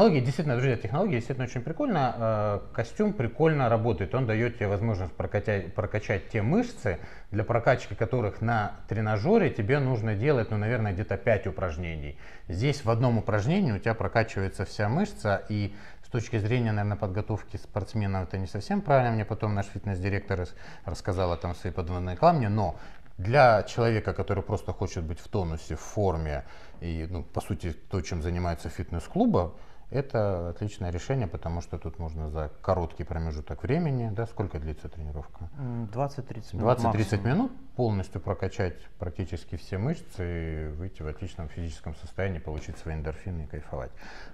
Технологии, 0.00 0.24
действительно, 0.24 0.56
друзья, 0.56 0.76
технологии 0.78 1.16
действительно 1.16 1.44
очень 1.46 1.60
прикольно. 1.60 2.14
Э, 2.16 2.60
костюм 2.72 3.12
прикольно 3.12 3.68
работает. 3.68 4.14
Он 4.14 4.26
дает 4.26 4.56
тебе 4.56 4.68
возможность 4.68 5.12
прокачать, 5.12 5.74
прокачать 5.74 6.30
те 6.30 6.40
мышцы, 6.40 6.98
для 7.30 7.44
прокачки 7.44 7.94
которых 7.94 8.40
на 8.40 8.76
тренажере 8.88 9.50
тебе 9.50 9.78
нужно 9.78 10.14
делать, 10.14 10.50
ну, 10.50 10.56
наверное, 10.56 10.94
где-то 10.94 11.18
5 11.18 11.48
упражнений. 11.48 12.18
Здесь 12.48 12.82
в 12.82 12.88
одном 12.88 13.18
упражнении 13.18 13.72
у 13.72 13.78
тебя 13.78 13.92
прокачивается 13.92 14.64
вся 14.64 14.88
мышца, 14.88 15.44
и 15.50 15.74
с 16.06 16.08
точки 16.08 16.38
зрения, 16.38 16.72
наверное, 16.72 16.96
подготовки 16.96 17.58
спортсменов 17.58 18.26
это 18.26 18.38
не 18.38 18.46
совсем 18.46 18.80
правильно. 18.80 19.10
Мне 19.10 19.26
потом 19.26 19.54
наш 19.54 19.66
фитнес-директор 19.66 20.46
рассказал 20.86 21.30
о 21.30 21.36
том 21.36 21.54
своей 21.54 21.74
подводной 21.74 22.16
камне, 22.16 22.48
но 22.48 22.76
для 23.18 23.64
человека, 23.64 24.14
который 24.14 24.42
просто 24.42 24.72
хочет 24.72 25.04
быть 25.04 25.20
в 25.20 25.28
тонусе, 25.28 25.76
в 25.76 25.80
форме, 25.80 26.44
и, 26.80 27.06
ну, 27.10 27.22
по 27.22 27.42
сути, 27.42 27.74
то, 27.90 28.00
чем 28.00 28.22
занимается 28.22 28.70
фитнес-клуба, 28.70 29.52
это 29.90 30.50
отличное 30.50 30.90
решение, 30.90 31.26
потому 31.26 31.60
что 31.60 31.78
тут 31.78 31.98
можно 31.98 32.30
за 32.30 32.50
короткий 32.62 33.04
промежуток 33.04 33.62
времени, 33.62 34.10
да, 34.10 34.26
сколько 34.26 34.58
длится 34.58 34.88
тренировка? 34.88 35.48
20-30 35.58 36.56
минут. 36.56 36.78
20-30 36.78 37.26
минут 37.26 37.52
полностью 37.74 38.20
прокачать 38.20 38.76
практически 38.98 39.56
все 39.56 39.78
мышцы 39.78 40.68
и 40.68 40.68
выйти 40.68 41.02
в 41.02 41.08
отличном 41.08 41.48
физическом 41.48 41.94
состоянии, 41.96 42.38
получить 42.38 42.78
свои 42.78 42.94
эндорфины 42.94 43.42
и 43.42 43.46
кайфовать. 43.46 43.90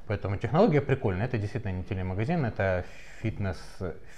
Поэтому 0.06 0.36
технология 0.36 0.82
прикольная. 0.82 1.26
Это 1.26 1.38
действительно 1.38 1.72
не 1.72 1.84
телемагазин, 1.84 2.44
это 2.44 2.84
фитнес, 3.20 3.58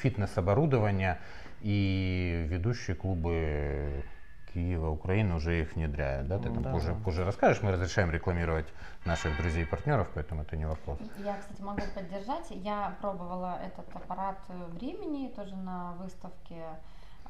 фитнес-оборудование 0.00 1.18
и 1.60 2.46
ведущие 2.48 2.96
клубы 2.96 4.04
Киева, 4.52 4.88
Украины 4.90 5.34
уже 5.34 5.60
их 5.60 5.74
внедряют, 5.74 6.28
да? 6.28 6.38
Ты 6.38 6.44
там 6.50 6.62
Да. 6.62 6.72
позже, 6.72 6.94
позже 7.04 7.24
расскажешь, 7.24 7.62
мы 7.62 7.70
разрешаем 7.72 8.10
рекламировать 8.10 8.66
наших 9.04 9.36
друзей 9.36 9.62
и 9.62 9.66
партнеров, 9.66 10.08
поэтому 10.14 10.42
это 10.42 10.56
не 10.56 10.66
вопрос. 10.66 10.98
Я, 11.16 11.36
кстати, 11.38 11.60
могу 11.62 11.82
поддержать. 11.94 12.46
Я 12.50 12.96
пробовала 13.00 13.58
этот 13.64 13.94
аппарат 13.94 14.38
э, 14.48 14.64
в 14.66 14.78
Римени, 14.78 15.28
тоже 15.28 15.54
на 15.56 15.92
выставке 15.94 16.62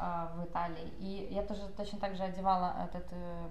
а, 0.01 0.33
в 0.37 0.45
Италии. 0.45 0.93
И 0.99 1.29
я 1.33 1.43
тоже 1.43 1.69
точно 1.77 1.99
так 1.99 2.15
же 2.17 2.23
одевала 2.23 2.75
этот 2.85 3.07
э, 3.11 3.49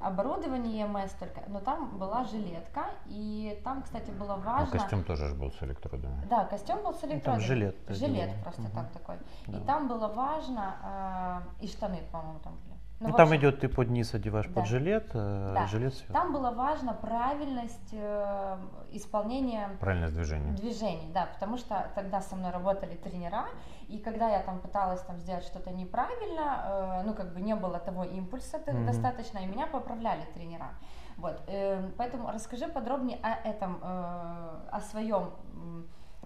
оборудование 0.00 0.86
EMS 0.86 1.12
только, 1.18 1.42
но 1.48 1.60
там 1.60 1.98
была 1.98 2.24
жилетка, 2.24 2.86
и 3.06 3.60
там, 3.64 3.82
кстати, 3.82 4.10
было 4.10 4.36
Ну, 4.36 4.42
важно... 4.42 4.78
костюм 4.78 5.04
тоже 5.04 5.28
же 5.28 5.34
был 5.34 5.52
с 5.52 5.62
электродами. 5.62 6.24
Да, 6.28 6.44
костюм 6.46 6.82
был 6.82 6.94
с 6.94 7.04
электродами. 7.04 7.42
жилет 7.42 7.76
Жилет 7.88 8.14
отдельный. 8.24 8.42
просто 8.42 8.62
Мгм. 8.62 8.72
так 8.72 8.92
такой. 8.92 9.16
И 9.46 9.52
Да. 9.52 9.60
там 9.60 9.88
было 9.88 10.08
важно, 10.08 10.76
а, 10.82 11.42
и 11.60 11.66
штаны, 11.68 12.02
по-моему, 12.10 12.40
там 12.40 12.54
были. 12.64 12.74
Ну, 13.10 13.16
там 13.16 13.28
общем, 13.28 13.40
идет, 13.40 13.60
ты 13.60 13.68
под 13.68 13.90
низ 13.90 14.14
одеваешь 14.14 14.46
Да. 14.48 14.54
под 14.54 14.66
жилет, 14.66 15.10
э, 15.14 15.52
Да. 15.54 15.66
жилет 15.66 15.94
сверху. 15.94 16.12
Там 16.14 16.32
было 16.32 16.50
важно 16.50 16.94
правильность 16.94 17.90
э, 17.92 18.58
исполнения 18.92 19.68
Правильность 19.80 20.14
движения. 20.14 20.52
движений, 20.52 21.10
да, 21.12 21.26
потому 21.26 21.56
что 21.58 21.90
тогда 21.94 22.20
со 22.20 22.34
мной 22.36 22.50
работали 22.50 22.94
тренера, 22.96 23.44
и 23.88 23.98
когда 23.98 24.28
я 24.30 24.40
там 24.42 24.58
пыталась 24.60 25.00
там 25.02 25.18
сделать 25.18 25.44
что-то 25.44 25.70
неправильно, 25.70 27.00
э, 27.00 27.02
ну 27.04 27.14
как 27.14 27.34
бы 27.34 27.40
не 27.40 27.54
было 27.54 27.78
того 27.78 28.04
импульса 28.04 28.58
Мгм. 28.66 28.86
достаточно, 28.86 29.38
и 29.38 29.46
меня 29.46 29.66
поправляли 29.66 30.22
тренера. 30.34 30.70
Вот, 31.16 31.42
э, 31.46 31.90
поэтому 31.98 32.30
расскажи 32.32 32.66
подробнее 32.68 33.18
о 33.22 33.48
этом, 33.48 33.78
э, 33.82 34.68
о 34.72 34.80
своем 34.80 35.30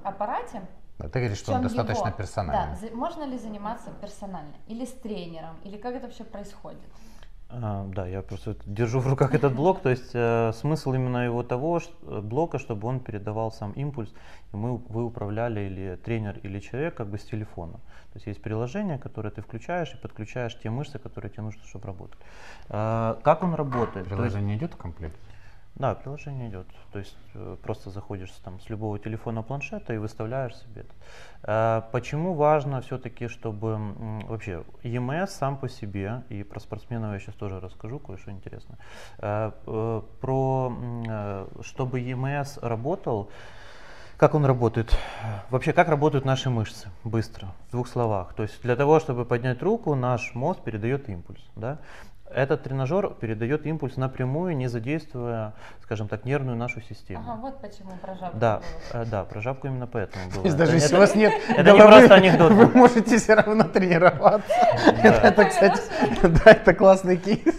аппарате. 0.04 0.62
Да, 0.98 1.08
Ты 1.08 1.20
говоришь, 1.20 1.38
что 1.38 1.52
он 1.52 1.62
достаточно 1.62 2.08
его- 2.08 2.16
персональный. 2.16 2.76
Да, 2.90 2.96
можно 2.96 3.24
ли 3.24 3.38
заниматься 3.38 3.90
персонально 4.00 4.54
или 4.66 4.84
с 4.84 4.92
тренером, 4.92 5.56
или 5.64 5.76
как 5.76 5.94
это 5.94 6.06
вообще 6.06 6.24
происходит? 6.24 6.80
А, 7.50 7.86
да, 7.94 8.06
я 8.06 8.20
просто 8.20 8.56
держу 8.66 9.00
в 9.00 9.06
руках 9.06 9.32
этот 9.34 9.54
блок, 9.54 9.80
то 9.80 9.88
есть 9.88 10.10
э, 10.12 10.52
смысл 10.52 10.92
именно 10.92 11.24
его 11.24 11.42
того 11.42 11.80
ш- 11.80 11.88
э, 12.02 12.20
блока, 12.20 12.58
чтобы 12.58 12.86
он 12.88 13.00
передавал 13.00 13.50
сам 13.52 13.72
импульс, 13.72 14.10
и 14.52 14.56
мы, 14.56 14.76
вы 14.76 15.04
управляли 15.04 15.60
или 15.60 15.96
тренер, 16.04 16.38
или 16.42 16.60
человек 16.60 16.94
как 16.96 17.06
бы 17.06 17.16
с 17.16 17.24
телефона. 17.24 17.72
То 18.12 18.16
есть 18.16 18.26
есть 18.26 18.42
приложение, 18.42 18.98
которое 18.98 19.30
ты 19.30 19.40
включаешь 19.40 19.94
и 19.94 19.96
подключаешь 19.96 20.58
те 20.62 20.68
мышцы, 20.68 20.98
которые 20.98 21.30
тебе 21.30 21.42
нужно, 21.44 21.62
чтобы 21.64 21.86
работали. 21.86 22.20
А, 22.68 23.18
как 23.22 23.42
он 23.42 23.54
работает? 23.54 23.92
То 23.92 23.98
есть- 24.00 24.08
Приложение 24.10 24.56
идет 24.58 24.74
в 24.74 24.76
комплект? 24.76 25.16
Да, 25.78 25.94
приложение 25.94 26.48
идет. 26.48 26.66
То 26.92 26.98
есть 26.98 27.16
э, 27.34 27.56
просто 27.62 27.90
заходишь 27.90 28.30
там 28.44 28.60
с 28.60 28.68
любого 28.68 28.98
телефона, 28.98 29.42
планшета 29.42 29.94
и 29.94 29.98
выставляешь 29.98 30.56
себе 30.56 30.82
это. 30.82 30.94
Э, 31.42 31.82
Почему 31.92 32.34
важно 32.34 32.80
все-таки, 32.80 33.28
чтобы 33.28 33.78
вообще 34.28 34.64
EMS 34.82 35.28
сам 35.28 35.56
по 35.56 35.68
себе, 35.68 36.22
и 36.30 36.42
про 36.42 36.58
спортсменов 36.60 37.12
я 37.12 37.20
сейчас 37.20 37.34
тоже 37.36 37.60
расскажу 37.60 37.98
кое-что 37.98 38.30
интересное, 38.30 38.78
Э, 39.18 39.52
э, 39.66 40.02
про 40.20 40.72
чтобы 41.62 42.00
EMS 42.00 42.58
работал, 42.60 43.30
как 44.16 44.34
он 44.34 44.44
работает? 44.44 44.96
Вообще, 45.48 45.72
как 45.72 45.88
работают 45.88 46.24
наши 46.24 46.50
мышцы? 46.50 46.88
Быстро, 47.04 47.54
в 47.68 47.70
двух 47.70 47.86
словах. 47.86 48.34
То 48.34 48.42
есть 48.42 48.60
для 48.62 48.74
того, 48.74 48.98
чтобы 48.98 49.24
поднять 49.24 49.62
руку, 49.62 49.94
наш 49.94 50.34
мозг 50.34 50.60
передает 50.64 51.08
импульс. 51.08 51.40
Да? 51.54 51.78
Этот 52.34 52.62
тренажер 52.62 53.14
передает 53.14 53.64
импульс 53.66 53.96
напрямую, 53.96 54.54
не 54.56 54.68
задействуя, 54.68 55.54
скажем 55.82 56.08
так, 56.08 56.24
нервную 56.26 56.56
нашу 56.56 56.80
систему. 56.82 57.24
Ага, 57.26 57.40
вот 57.40 57.60
почему 57.60 57.92
про 58.02 58.14
жабу 58.16 58.38
Да, 58.38 58.60
было. 58.92 59.02
э, 59.02 59.06
да, 59.06 59.24
про 59.24 59.40
жабку 59.40 59.66
именно 59.68 59.86
поэтому 59.86 60.24
было. 60.26 60.42
То 60.42 60.48
есть 60.48 60.56
Это- 60.56 60.58
даже 60.58 60.76
если 60.76 60.88
это- 60.88 60.96
у 60.96 61.00
вас 61.00 61.14
нет 61.14 61.32
это 61.48 61.72
не 61.72 61.78
просто 61.80 62.14
анекдот. 62.14 62.52
Вы 62.52 62.66
можете 62.68 63.16
все 63.18 63.34
равно 63.34 63.64
тренироваться. 63.64 64.52
Это, 65.02 65.20
это, 65.26 65.44
кстати, 65.46 65.80
да, 66.22 66.50
это 66.50 66.74
классный 66.74 67.16
кейс. 67.16 67.58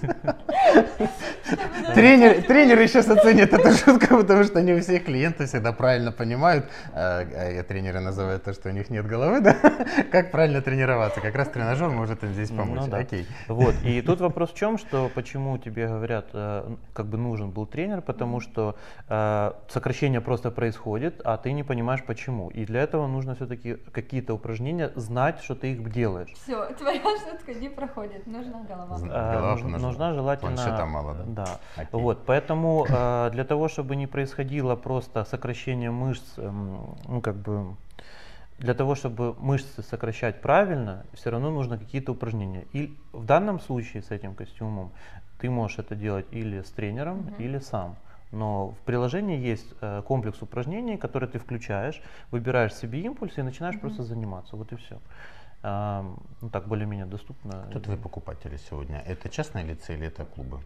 Тренер, 1.94 2.44
тренеры 2.44 2.88
сейчас 2.88 3.10
оценят 3.10 3.54
эту 3.54 3.72
шутку, 3.72 4.18
потому 4.18 4.44
что 4.44 4.62
не 4.62 4.74
у 4.74 4.80
всех 4.80 5.06
клиенты 5.06 5.46
всегда 5.46 5.72
правильно 5.72 6.12
понимают, 6.12 6.66
а, 6.94 7.22
а 7.22 7.64
тренеры 7.64 8.00
называют 8.00 8.44
то, 8.44 8.54
что 8.54 8.70
у 8.70 8.72
них 8.72 8.90
нет 8.90 9.06
головы, 9.06 9.42
да, 9.42 9.56
как 10.12 10.32
правильно 10.32 10.62
тренироваться. 10.62 11.22
Как 11.22 11.36
раз 11.36 11.50
тренажер 11.50 11.90
может 11.90 12.24
им 12.24 12.34
здесь 12.34 12.50
помочь. 12.50 12.82
Ну 12.82 12.88
да. 12.88 12.98
Окей. 12.98 13.26
Вот. 13.48 13.76
И 13.84 14.02
тут 14.06 14.22
вопрос 14.22 14.52
в 14.52 14.56
чем, 14.56 14.78
что 14.78 15.10
почему 15.14 15.58
тебе 15.58 15.88
говорят, 15.88 16.28
э, 16.34 16.76
как 16.94 17.06
бы 17.08 17.18
нужен 17.18 17.52
был 17.52 17.66
тренер, 17.66 18.02
потому 18.02 18.40
что 18.40 18.76
э, 19.08 19.52
сокращение 19.70 20.22
просто 20.22 20.52
происходит, 20.52 21.22
а 21.24 21.38
ты 21.38 21.52
не 21.52 21.64
понимаешь 21.64 22.04
почему. 22.04 22.50
И 22.50 22.66
для 22.66 22.82
этого 22.82 23.08
нужно 23.08 23.36
все-таки 23.36 23.76
какие-то 23.92 24.34
упражнения 24.34 24.92
знать, 24.96 25.42
что 25.42 25.56
ты 25.56 25.74
их 25.74 25.92
делаешь. 25.92 26.30
Все, 26.44 26.66
твоя 26.78 27.02
шутка 27.02 27.54
не 27.54 27.70
проходит, 27.70 28.28
нужна 28.28 28.64
голова. 28.68 28.98
Э, 28.98 29.34
Голова 29.34 29.52
нужна, 29.52 29.70
нужна. 29.70 29.88
нужна 29.88 30.14
желательно... 30.14 30.56
Планшета 30.56 30.86
мало, 30.86 31.14
да? 31.14 31.46
Да. 31.46 31.60
Вот, 31.92 32.26
поэтому 32.26 32.88
э, 32.90 33.30
для 33.34 33.44
того, 33.44 33.68
чтобы 33.68 33.96
не 33.96 34.08
происходило 34.08 34.76
просто 34.76 35.24
сокращение 35.26 35.92
мышц, 35.92 36.38
эм, 36.38 36.96
ну 37.08 37.22
как 37.22 37.36
бы 37.36 37.76
для 38.60 38.74
того, 38.74 38.96
чтобы 38.96 39.34
мышцы 39.40 39.82
сокращать 39.82 40.42
правильно, 40.42 41.06
все 41.14 41.30
равно 41.32 41.50
нужно 41.50 41.78
какие-то 41.78 42.12
упражнения. 42.12 42.66
И 42.74 42.98
в 43.14 43.26
данном 43.26 43.60
случае 43.60 44.04
с 44.04 44.12
этим 44.12 44.36
костюмом 44.36 44.92
ты 45.40 45.50
можешь 45.50 45.80
это 45.80 45.96
делать 45.96 46.26
или 46.32 46.62
с 46.62 46.70
тренером, 46.72 47.18
Мгм. 47.20 47.36
или 47.44 47.60
сам. 47.60 47.96
Но 48.32 48.72
в 48.72 48.78
приложении 48.86 49.40
есть 49.40 49.74
э, 49.82 50.04
комплекс 50.06 50.42
упражнений, 50.42 50.98
которые 50.98 51.30
ты 51.30 51.40
включаешь, 51.40 52.02
выбираешь 52.32 52.76
себе 52.76 53.00
импульс 53.02 53.38
и 53.38 53.42
начинаешь 53.42 53.76
Мгм. 53.76 53.82
просто 53.82 54.04
заниматься. 54.04 54.56
Вот 54.56 54.72
и 54.74 54.76
все. 54.76 55.00
ну 55.62 56.50
так 56.52 56.68
более-менее 56.68 57.06
доступно. 57.06 57.66
Кто 57.70 57.80
твои 57.80 57.98
покупатели 57.98 58.58
сегодня? 58.58 59.04
Это 59.06 59.28
частные 59.30 59.66
лица 59.66 59.94
или 59.94 60.08
это 60.08 60.24
клубы? 60.26 60.60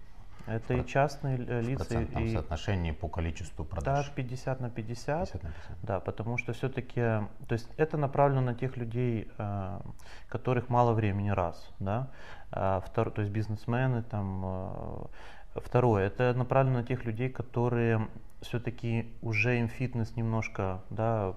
Это 0.45 0.73
и 0.73 0.85
частные 0.85 1.37
э, 1.37 1.61
В 1.61 1.67
лица, 1.67 1.85
процентном 1.85 2.23
и 2.23 2.33
соотношении 2.33 2.91
по 2.91 3.07
количеству 3.07 3.63
да, 3.63 3.69
продаж? 3.69 4.11
50 4.11 4.59
на 4.59 4.69
50. 4.69 5.31
50 5.31 5.43
на 5.43 5.49
50. 5.49 5.77
Да, 5.83 5.99
потому 5.99 6.37
что 6.37 6.53
все-таки, 6.53 6.99
то 6.99 7.51
есть 7.51 7.69
это 7.77 7.97
направлено 7.97 8.41
на 8.41 8.53
тех 8.53 8.75
людей, 8.77 9.29
э, 9.37 9.79
которых 10.27 10.69
мало 10.69 10.93
времени, 10.93 11.29
раз, 11.29 11.69
да, 11.79 12.09
А 12.51 12.81
втор- 12.81 13.11
то 13.11 13.21
есть 13.21 13.33
бизнесмены, 13.33 14.03
там, 14.03 14.41
э, 14.45 15.59
второе, 15.61 16.07
это 16.07 16.33
направлено 16.33 16.79
на 16.79 16.83
тех 16.83 17.05
людей, 17.05 17.29
которые 17.29 18.07
все-таки 18.41 19.13
уже 19.21 19.59
им 19.59 19.69
фитнес 19.69 20.15
немножко, 20.15 20.81
да, 20.89 21.35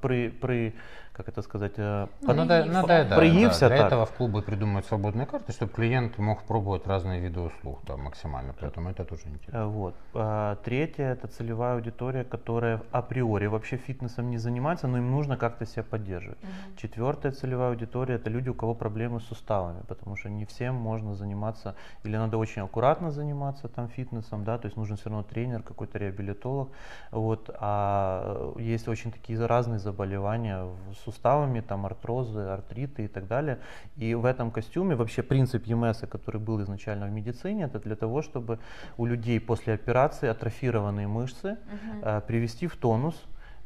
при, 0.00 0.28
при, 0.28 0.74
как 1.12 1.28
это 1.28 1.42
сказать, 1.42 1.72
э, 1.76 2.06
Ну, 2.20 2.26
под- 2.26 2.36
Надо, 2.36 2.64
надо, 2.64 3.04
да, 3.04 3.16
Проявился 3.16 3.60
да, 3.60 3.68
для 3.68 3.76
так. 3.78 3.86
этого 3.86 4.06
в 4.06 4.12
клубы 4.12 4.42
придумывают 4.42 4.86
свободные 4.86 5.26
карты, 5.26 5.52
чтобы 5.52 5.72
клиент 5.72 6.18
мог 6.18 6.42
пробовать 6.44 6.86
разные 6.86 7.20
виды 7.20 7.40
услуг 7.40 7.80
там, 7.86 8.00
максимально, 8.02 8.54
поэтому 8.58 8.88
это 8.90 9.04
тоже 9.04 9.22
интересно. 9.28 9.56
Э, 9.58 9.64
Вот. 9.66 9.94
А 10.14 10.56
Третье 10.64 11.04
это 11.12 11.28
целевая 11.28 11.74
аудитория, 11.74 12.24
которая 12.24 12.80
априори 12.92 13.46
вообще 13.46 13.76
фитнесом 13.76 14.30
не 14.30 14.38
занимается, 14.38 14.88
но 14.88 14.98
им 14.98 15.10
нужно 15.10 15.36
как-то 15.36 15.66
себя 15.66 15.82
поддерживать. 15.82 16.42
Мгм. 16.42 16.76
Четвертая 16.76 17.32
целевая 17.32 17.70
аудитория 17.70 18.14
это 18.14 18.30
люди, 18.30 18.48
у 18.48 18.54
кого 18.54 18.74
проблемы 18.74 19.20
с 19.20 19.24
суставами, 19.24 19.82
потому 19.88 20.16
что 20.16 20.30
не 20.30 20.44
всем 20.46 20.74
можно 20.74 21.14
заниматься, 21.14 21.74
или 22.04 22.16
надо 22.16 22.38
очень 22.38 22.62
аккуратно 22.62 23.10
заниматься 23.10 23.68
там 23.68 23.88
фитнесом, 23.88 24.44
да, 24.44 24.56
то 24.56 24.66
есть 24.66 24.76
нужен 24.78 24.96
все 24.96 25.10
равно 25.10 25.24
тренер, 25.24 25.62
какой-то 25.62 25.98
реабилитолог, 25.98 26.70
вот, 27.10 27.50
а 27.60 28.52
э, 28.56 28.62
есть 28.62 28.88
очень 28.88 29.12
такие 29.12 29.44
разные 29.46 29.78
заболевания 29.78 30.64
в- 30.64 31.01
суставами, 31.04 31.60
там 31.60 31.84
артрозы, 31.86 32.40
артриты 32.40 33.04
и 33.04 33.08
так 33.08 33.26
далее, 33.26 33.58
и 33.96 34.14
в 34.14 34.24
этом 34.24 34.50
костюме 34.50 34.94
вообще 34.94 35.22
принцип 35.22 35.66
ЕМС, 35.66 36.00
который 36.10 36.40
был 36.40 36.60
изначально 36.62 37.06
в 37.06 37.10
медицине, 37.10 37.64
это 37.64 37.78
для 37.78 37.96
того, 37.96 38.22
чтобы 38.22 38.58
у 38.96 39.06
людей 39.06 39.40
после 39.40 39.74
операции 39.74 40.28
атрофированные 40.28 41.06
мышцы 41.08 41.56
э, 42.02 42.20
привести 42.26 42.66
в 42.66 42.76
тонус, 42.76 43.14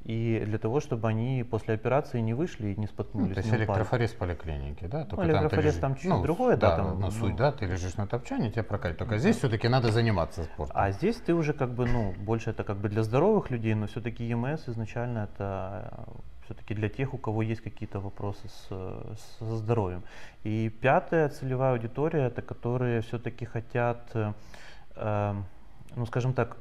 и 0.09 0.41
для 0.47 0.59
того, 0.59 0.79
чтобы 0.79 1.09
они 1.09 1.45
после 1.51 1.75
операции 1.75 2.21
не 2.21 2.33
вышли 2.33 2.69
и 2.69 2.77
не 2.77 2.83
Ну, 2.83 2.87
споткнулись. 2.87 3.35
то 3.35 3.41
есть 3.41 3.53
электрофорез 3.53 4.13
поликлиники, 4.13 4.87
да? 4.87 5.05
Только 5.05 5.25
Ну, 5.25 5.31
электрофорез 5.33 5.65
лежишь- 5.75 5.81
там 5.81 5.97
чуть 5.97 6.23
другое, 6.23 6.57
да, 6.57 6.77
там, 6.77 6.87
ну, 7.01 7.07
ну, 7.07 7.11
суть, 7.11 7.35
да, 7.35 7.51
ты 7.51 7.67
лежишь 7.67 7.97
на 7.97 8.07
топчане, 8.07 8.53
тебя 8.53 8.63
прокатит. 8.63 8.99
Только 8.99 9.19
здесь 9.19 9.37
все-таки 9.39 9.67
надо 9.69 9.91
заниматься 9.91 10.45
спортом. 10.45 10.77
А 10.79 10.93
здесь 10.93 11.17
ты 11.17 11.35
уже 11.35 11.53
как 11.55 11.71
бы, 11.75 11.87
ну, 11.89 12.15
больше 12.25 12.51
это 12.51 12.63
как 12.63 12.77
бы 12.77 12.89
для 12.89 13.03
здоровых 13.03 13.51
людей, 13.51 13.75
но 13.75 13.87
все-таки 13.89 14.23
ЕМС 14.25 14.69
изначально 14.69 15.29
это 15.35 16.05
все-таки 16.47 16.75
для 16.75 16.89
тех, 16.89 17.15
у 17.15 17.19
кого 17.19 17.43
есть 17.43 17.61
какие-то 17.61 18.01
вопросы 18.01 18.49
с, 18.49 18.69
со 19.39 19.57
здоровьем. 19.57 20.03
И 20.45 20.71
пятая 20.81 21.29
целевая 21.29 21.73
аудитория, 21.73 22.27
это 22.27 22.43
которые 22.43 23.01
все-таки 23.03 23.45
хотят, 23.45 24.11
э, 24.15 25.35
ну, 25.97 26.07
скажем 26.07 26.33
так, 26.33 26.57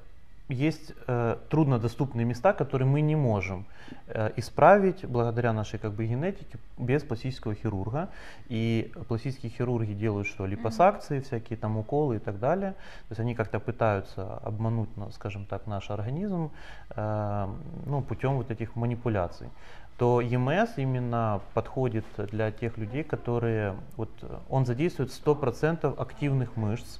есть 0.47 0.93
э, 1.07 1.37
труднодоступные 1.49 2.25
места, 2.25 2.53
которые 2.53 2.87
мы 2.87 3.01
не 3.01 3.15
можем 3.15 3.65
э, 4.07 4.31
исправить 4.35 5.03
благодаря 5.03 5.53
нашей 5.53 5.79
как 5.79 5.93
бы 5.93 6.05
генетике 6.05 6.59
без 6.77 7.03
пластического 7.03 7.55
хирурга. 7.55 8.09
И 8.47 8.91
пластические 9.07 9.51
хирурги 9.51 9.93
делают 9.93 10.27
что? 10.27 10.45
Липосакции, 10.45 11.19
всякие 11.19 11.57
там 11.57 11.77
уколы 11.77 12.17
и 12.17 12.19
так 12.19 12.39
далее. 12.39 12.73
То 12.73 13.11
есть 13.11 13.19
они 13.19 13.33
как-то 13.33 13.59
пытаются 13.59 14.37
обмануть, 14.37 14.89
ну, 14.97 15.09
скажем 15.11 15.45
так, 15.45 15.65
наш 15.65 15.89
организм 15.89 16.51
э, 16.95 17.47
ну, 17.85 18.01
путем 18.01 18.35
вот 18.35 18.51
этих 18.51 18.75
манипуляций. 18.75 19.49
то 19.97 20.21
EMS 20.21 20.73
именно 20.77 21.41
подходит 21.55 22.05
для 22.17 22.51
тех 22.51 22.77
людей, 22.77 23.03
которые, 23.03 23.75
вот 23.97 24.09
он 24.49 24.65
задействует 24.65 25.09
100% 25.09 25.97
активных 25.97 26.55
мышц, 26.55 26.99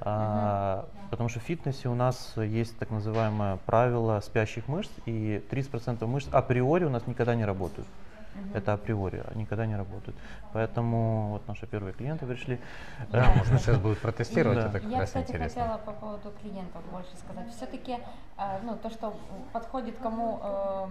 а, 0.00 0.86
потому 1.10 1.28
что 1.28 1.40
в 1.40 1.42
фитнесе 1.42 1.88
у 1.88 1.94
нас 1.94 2.34
есть 2.36 2.78
так 2.78 2.90
называемое 2.90 3.58
правило 3.66 4.20
спящих 4.20 4.68
мышц, 4.68 4.90
и 5.06 5.42
30% 5.50 6.04
мышц 6.06 6.28
априори 6.32 6.84
у 6.84 6.90
нас 6.90 7.06
никогда 7.06 7.34
не 7.34 7.44
работают. 7.44 7.88
Это 8.52 8.74
априори, 8.74 9.22
а 9.26 9.34
никогда 9.34 9.64
не 9.64 9.76
работают. 9.76 10.14
Поэтому 10.52 11.30
вот 11.30 11.48
наши 11.48 11.66
первые 11.66 11.94
клиенты 11.94 12.26
пришли. 12.26 12.60
Да, 13.10 13.32
можно 13.34 13.58
сейчас 13.58 13.78
будет 13.78 13.98
протестировать, 13.98 14.58
это 14.58 14.80
как 14.80 14.82
Я, 14.84 14.98
раз 14.98 15.08
кстати, 15.08 15.30
интересно. 15.30 15.62
хотела 15.62 15.78
по 15.78 15.92
поводу 15.92 16.32
клиентов 16.42 16.82
больше 16.92 17.16
сказать. 17.16 17.48
Все-таки, 17.50 17.96
ну, 18.62 18.76
то, 18.76 18.90
что 18.90 19.14
подходит 19.54 19.96
кому 20.02 20.40
э, 20.42 20.86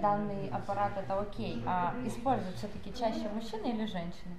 данный 0.00 0.48
аппарат, 0.48 0.92
это 0.96 1.20
окей. 1.20 1.62
А 1.66 1.94
используют 2.06 2.56
все-таки 2.56 2.92
чаще 2.94 3.28
мужчины 3.34 3.66
или 3.66 3.86
женщины? 3.86 4.34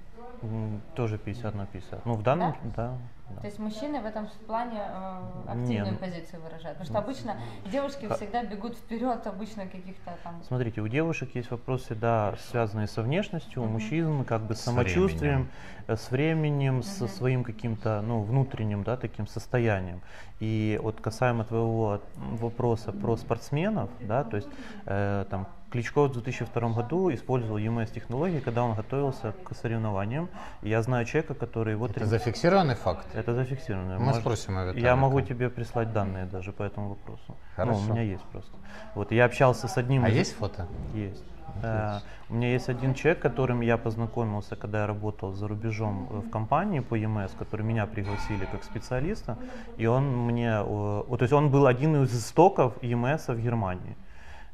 Тоже 0.94 1.18
50 1.18 1.54
на 1.54 1.66
50. 1.66 2.04
Ну, 2.04 2.14
в 2.14 2.22
данном, 2.24 2.56
да. 2.76 2.98
да. 3.30 3.40
То 3.40 3.46
есть 3.46 3.60
мужчины 3.60 4.00
в 4.00 4.04
этом 4.06 4.26
плане 4.46 4.80
э, 4.80 5.20
активную 5.46 5.84
Не, 5.84 5.90
ну- 5.92 5.98
позицию 5.98 6.42
выражают. 6.42 6.78
Потому 6.78 6.84
что 6.84 6.98
обычно 6.98 7.36
девушки 7.70 8.06
Ха- 8.06 8.16
всегда 8.16 8.42
бегут 8.44 8.76
вперед, 8.76 9.24
обычно 9.24 9.66
каких-то 9.66 10.16
там. 10.24 10.42
Смотрите, 10.42 10.80
у 10.80 10.88
девушек 10.88 11.30
есть 11.36 11.50
вопросы, 11.52 11.94
да, 11.94 12.34
связанные 12.50 12.88
со 12.88 13.02
внешностью, 13.02 13.62
у 13.62 13.66
мужчин 13.66 14.24
как 14.24 14.42
бы 14.42 14.56
с 14.56 14.60
самочувствием, 14.62 15.48
э, 15.86 15.94
с 15.96 16.10
временем, 16.10 16.82
со 16.82 17.04
Мгм. 17.04 17.12
своим 17.12 17.44
каким-то, 17.44 18.02
ну, 18.02 18.22
внутренним, 18.22 18.82
да, 18.82 18.96
таким 18.96 19.28
состоянием. 19.28 20.00
И 20.40 20.78
вот 20.82 21.00
касаемо 21.00 21.44
твоего 21.44 22.00
вопроса 22.16 22.90
про 22.92 23.16
спортсменов, 23.16 23.90
да, 24.00 24.24
то 24.24 24.36
есть 24.36 24.48
э, 24.86 25.24
там 25.30 25.46
Кличко 25.72 26.02
в 26.02 26.12
2002 26.12 26.68
году 26.68 27.10
использовал 27.14 27.56
EMS-технологии, 27.56 28.40
когда 28.40 28.62
он 28.62 28.74
готовился 28.74 29.32
к 29.42 29.54
соревнованиям. 29.54 30.28
Я 30.60 30.82
знаю 30.82 31.06
человека, 31.06 31.32
который 31.32 31.76
вот... 31.76 31.92
Это 31.92 32.04
зафиксированный 32.04 32.74
факт? 32.74 33.06
Это 33.14 33.32
зафиксировано. 33.34 33.98
Мы 33.98 34.04
Может- 34.04 34.20
спросим 34.20 34.56
у 34.56 34.72
Я 34.74 34.96
могу 34.96 35.22
тебе 35.22 35.48
прислать 35.48 35.90
данные 35.92 36.26
даже 36.26 36.52
по 36.52 36.62
этому 36.62 36.90
вопросу. 36.90 37.36
Хорошо. 37.56 37.80
Ну, 37.80 37.86
у 37.86 37.90
меня 37.90 38.02
есть 38.02 38.24
просто. 38.24 38.52
Вот 38.94 39.12
я 39.12 39.24
общался 39.24 39.66
с 39.66 39.78
одним 39.78 40.04
А 40.04 40.10
из- 40.10 40.16
есть 40.16 40.36
фото? 40.36 40.66
есть. 40.94 41.24
Э, 41.62 42.00
У 42.28 42.34
меня 42.34 42.52
есть 42.52 42.68
один 42.68 42.94
человек, 42.94 43.22
которым 43.22 43.62
я 43.62 43.76
познакомился, 43.78 44.56
когда 44.56 44.80
я 44.80 44.86
работал 44.86 45.32
за 45.32 45.48
рубежом 45.48 46.08
э, 46.10 46.18
в 46.18 46.30
компании 46.30 46.80
по 46.80 46.98
EMS, 46.98 47.30
который 47.38 47.62
меня 47.62 47.86
пригласили 47.86 48.46
как 48.52 48.64
специалиста, 48.64 49.36
и 49.78 49.86
он 49.86 50.26
мне, 50.26 50.50
э, 50.50 50.64
то 50.64 51.18
есть 51.20 51.32
он 51.32 51.50
был 51.50 51.66
один 51.66 52.02
из 52.02 52.14
истоков 52.14 52.72
EMS 52.82 53.34
в 53.34 53.40
Германии. 53.40 53.96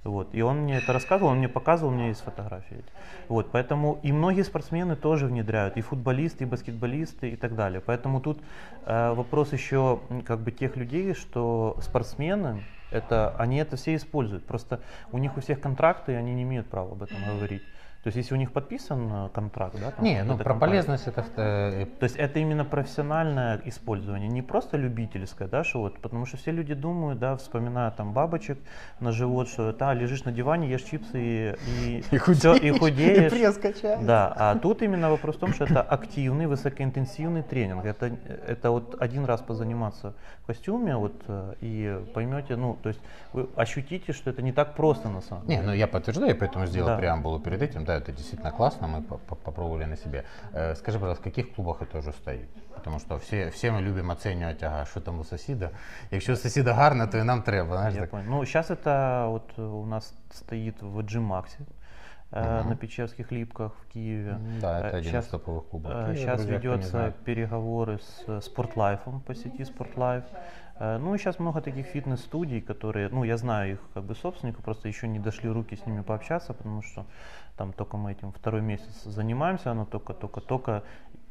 Вот, 0.05 0.29
и 0.33 0.43
он 0.43 0.59
мне 0.59 0.79
это 0.79 0.93
рассказывал, 0.93 1.33
он 1.33 1.39
мне 1.39 1.49
показывал, 1.49 1.93
у 1.93 1.95
меня 1.95 2.09
есть 2.09 2.21
фотографии. 2.21 2.85
Вот, 3.29 3.51
поэтому 3.51 3.99
и 4.03 4.13
многие 4.13 4.43
спортсмены 4.43 4.97
тоже 4.97 5.27
внедряют, 5.27 5.77
и 5.77 5.81
футболисты, 5.81 6.45
и 6.45 6.47
баскетболисты, 6.47 7.31
и 7.31 7.37
так 7.37 7.57
далее. 7.57 7.81
Поэтому 7.85 8.21
тут 8.21 8.39
э, 8.87 9.13
вопрос 9.13 9.53
еще 9.53 10.01
как 10.25 10.41
бы 10.41 10.53
тех 10.53 10.77
людей, 10.77 11.15
что 11.15 11.77
спортсмены, 11.81 12.63
это, 12.91 13.35
они 13.39 13.59
это 13.59 13.77
все 13.77 13.97
используют. 13.97 14.45
Просто 14.45 14.81
у 15.13 15.19
них 15.19 15.37
у 15.37 15.41
всех 15.41 15.61
контракты, 15.61 16.13
и 16.13 16.15
они 16.15 16.35
не 16.35 16.43
имеют 16.45 16.69
права 16.69 16.93
об 16.93 17.03
этом 17.03 17.19
говорить. 17.25 17.63
То 18.05 18.09
есть 18.09 18.17
если 18.17 18.35
у 18.35 18.39
них 18.39 18.53
подписан 18.53 19.11
э, 19.13 19.29
контракт, 19.35 19.77
да? 19.81 19.91
там, 19.91 20.05
Не, 20.05 20.23
ну 20.23 20.37
про 20.37 20.45
компании, 20.45 20.75
полезность 20.75 21.09
это 21.09 21.25
э, 21.37 21.87
то 21.99 22.05
есть 22.05 22.15
это 22.17 22.39
именно 22.39 22.65
профессиональное 22.65 23.61
использование, 23.65 24.29
не 24.29 24.41
просто 24.41 24.77
любительское, 24.77 25.49
да, 25.49 25.65
что 25.65 25.81
вот, 25.81 25.99
потому 26.01 26.25
что 26.25 26.37
все 26.37 26.53
люди 26.53 26.75
думают, 26.75 27.19
да, 27.19 27.37
вспоминая 27.37 27.91
там 27.91 28.13
бабочек 28.13 28.59
на 29.01 29.11
живот, 29.11 29.49
что 29.49 29.73
да, 29.73 29.95
лежишь 29.95 30.25
на 30.25 30.31
диване, 30.31 30.71
ешь 30.71 30.85
чипсы 30.85 31.19
и, 31.21 31.55
и, 31.77 32.05
и 32.13 32.19
всё, 32.19 32.55
и 32.55 32.71
худеешь. 32.71 33.33
пресс 33.39 33.59
качаешь. 33.59 34.05
Да, 34.05 34.33
а 34.37 34.57
тут 34.57 34.83
именно 34.83 35.11
вопрос 35.11 35.35
в 35.35 35.41
том, 35.41 35.53
что 35.53 35.65
это 35.65 35.83
активный, 35.83 36.47
высокоинтенсивный 36.47 37.43
тренинг. 37.43 37.85
Это, 37.85 38.13
это 38.47 38.71
вот 38.71 38.95
один 39.01 39.25
раз 39.25 39.41
позаниматься 39.41 40.15
в 40.45 40.47
костюме, 40.47 40.95
вот, 40.95 41.15
э, 41.27 41.55
и 41.61 42.01
поймете, 42.15 42.55
ну, 42.55 42.79
то 42.81 42.91
есть 42.91 43.01
вы 43.33 43.49
ощутите, 43.57 44.13
что 44.13 44.31
это 44.31 44.41
не 44.41 44.53
так 44.53 44.77
просто 44.77 45.09
на 45.09 45.21
самом 45.21 45.47
деле. 45.47 45.61
Не, 45.61 45.67
ну 45.67 45.73
я 45.73 45.89
подтверждаю, 45.89 46.37
поэтому 46.37 46.67
сделал 46.67 46.91
Да. 46.91 46.97
преамбулу 46.97 47.41
перед 47.41 47.61
этим 47.61 47.88
Да, 47.88 47.96
это 47.98 48.12
действительно 48.12 48.52
классно, 48.52 48.88
мы 48.88 49.02
по- 49.02 49.18
по- 49.18 49.36
попробовали 49.36 49.86
на 49.86 49.96
себе. 49.96 50.24
Э, 50.54 50.76
Скажи, 50.76 51.00
пожалуйста, 51.00 51.22
в 51.22 51.24
каких 51.24 51.56
клубах 51.56 51.82
это 51.82 52.00
уже 52.00 52.12
стоит? 52.12 52.50
Потому 52.76 53.00
что 53.00 53.16
все, 53.18 53.50
все 53.50 53.72
мы 53.72 53.82
любим 53.82 54.10
оценивать, 54.10 54.64
ага, 54.64 54.86
що 54.86 55.00
там 55.02 55.20
у 55.20 55.24
сусіда. 55.24 55.70
Якщо 56.12 56.34
у 56.34 56.36
сусіда 56.36 56.74
гарно, 56.74 57.08
то 57.08 57.18
і 57.18 57.24
нам 57.24 57.42
треба. 57.42 57.76
Знаєш, 57.78 57.96
Я 57.96 58.02
так. 58.02 58.10
понял. 58.10 58.26
Ну, 58.30 58.46
сейчас 58.46 58.70
это 58.72 59.30
вот 59.30 59.58
э, 59.58 59.62
у 59.62 59.86
нас 59.86 60.14
стоит 60.32 60.82
в 60.82 60.98
G-Max 61.04 61.44
э, 62.32 62.60
Мгм. 62.60 62.70
на 62.70 62.76
Печерских 62.76 63.32
липках 63.32 63.72
в 63.82 63.94
Киеве. 63.94 64.38
Да, 64.62 64.80
это 64.82 64.96
Э, 64.96 64.98
один 64.98 65.12
щас- 65.12 65.26
из 65.26 65.32
топовых 65.32 65.70
клубов. 65.70 65.92
Э, 65.92 65.96
Киева, 66.06 66.16
Сейчас 66.16 66.40
друзья, 66.42 66.60
кто 66.60 66.68
не 66.68 66.74
ведется 66.74 66.90
знает. 66.90 67.14
переговоры 67.28 67.94
с 68.00 68.24
э, 68.28 68.42
Спортлайфом 68.42 69.22
по 69.22 69.36
сети 69.36 69.66
Спортлайф. 69.66 70.24
Э, 70.79 70.99
Ну 70.99 71.17
сейчас 71.19 71.39
много 71.39 71.61
таких 71.61 71.87
фитнес-студий, 71.87 72.61
которые, 72.61 73.09
ну 73.09 73.25
я 73.25 73.37
знаю 73.37 73.73
их 73.73 73.81
как 73.95 74.05
бы 74.05 74.15
собственников, 74.15 74.65
просто 74.65 74.89
еще 74.89 75.09
не 75.09 75.19
дошли 75.19 75.49
руки 75.51 75.77
с 75.77 75.87
ними 75.87 76.03
пообщаться, 76.03 76.55
потому 76.55 76.83
что 76.83 77.07
там 77.57 77.73
только 77.73 77.97
мы 77.97 78.13
этим 78.13 78.33
второй 78.33 78.63
месяц 78.63 79.03
занимаемся, 79.05 79.71
оно 79.73 79.85
только-только-только 79.85 80.85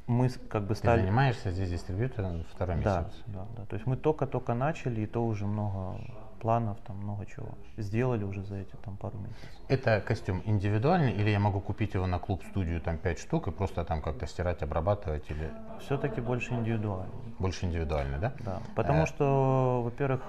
мы 0.07 0.29
как 0.29 0.63
бы 0.63 0.69
Ты 0.69 0.75
стали... 0.75 1.01
занимаешься 1.01 1.51
здесь 1.51 1.69
дистрибьютором 1.69 2.43
второй 2.53 2.81
Да, 2.81 3.01
месяц. 3.01 3.23
да, 3.27 3.45
да. 3.57 3.65
То 3.65 3.75
есть 3.75 3.85
мы 3.85 3.97
только-только 3.97 4.53
начали, 4.53 5.01
и 5.01 5.05
то 5.05 5.25
уже 5.25 5.45
много 5.45 5.99
планов, 6.39 6.77
там 6.85 6.97
много 6.97 7.25
чего 7.25 7.49
сделали 7.77 8.23
уже 8.23 8.43
за 8.43 8.57
эти 8.57 8.75
там 8.85 8.95
пару 8.95 9.17
месяцев. 9.17 9.49
Это 9.69 9.99
костюм 10.01 10.41
индивидуальный 10.45 11.11
или 11.11 11.29
я 11.31 11.39
могу 11.39 11.59
купить 11.59 11.93
его 11.95 12.05
на 12.07 12.19
клуб-студию 12.19 12.79
там 12.79 12.97
5 12.97 13.19
штук 13.19 13.47
и 13.47 13.51
просто 13.51 13.83
там 13.83 14.01
как-то 14.01 14.27
стирать, 14.27 14.61
обрабатывать 14.63 15.29
или 15.31 15.51
Все-таки 15.79 16.21
больше 16.21 16.53
индивидуально. 16.53 17.11
больше 17.39 17.65
индивидуальный, 17.65 18.19
да? 18.19 18.33
Да, 18.39 18.61
потому 18.75 19.03
Э. 19.03 19.05
что, 19.07 19.81
во-первых, 19.83 20.21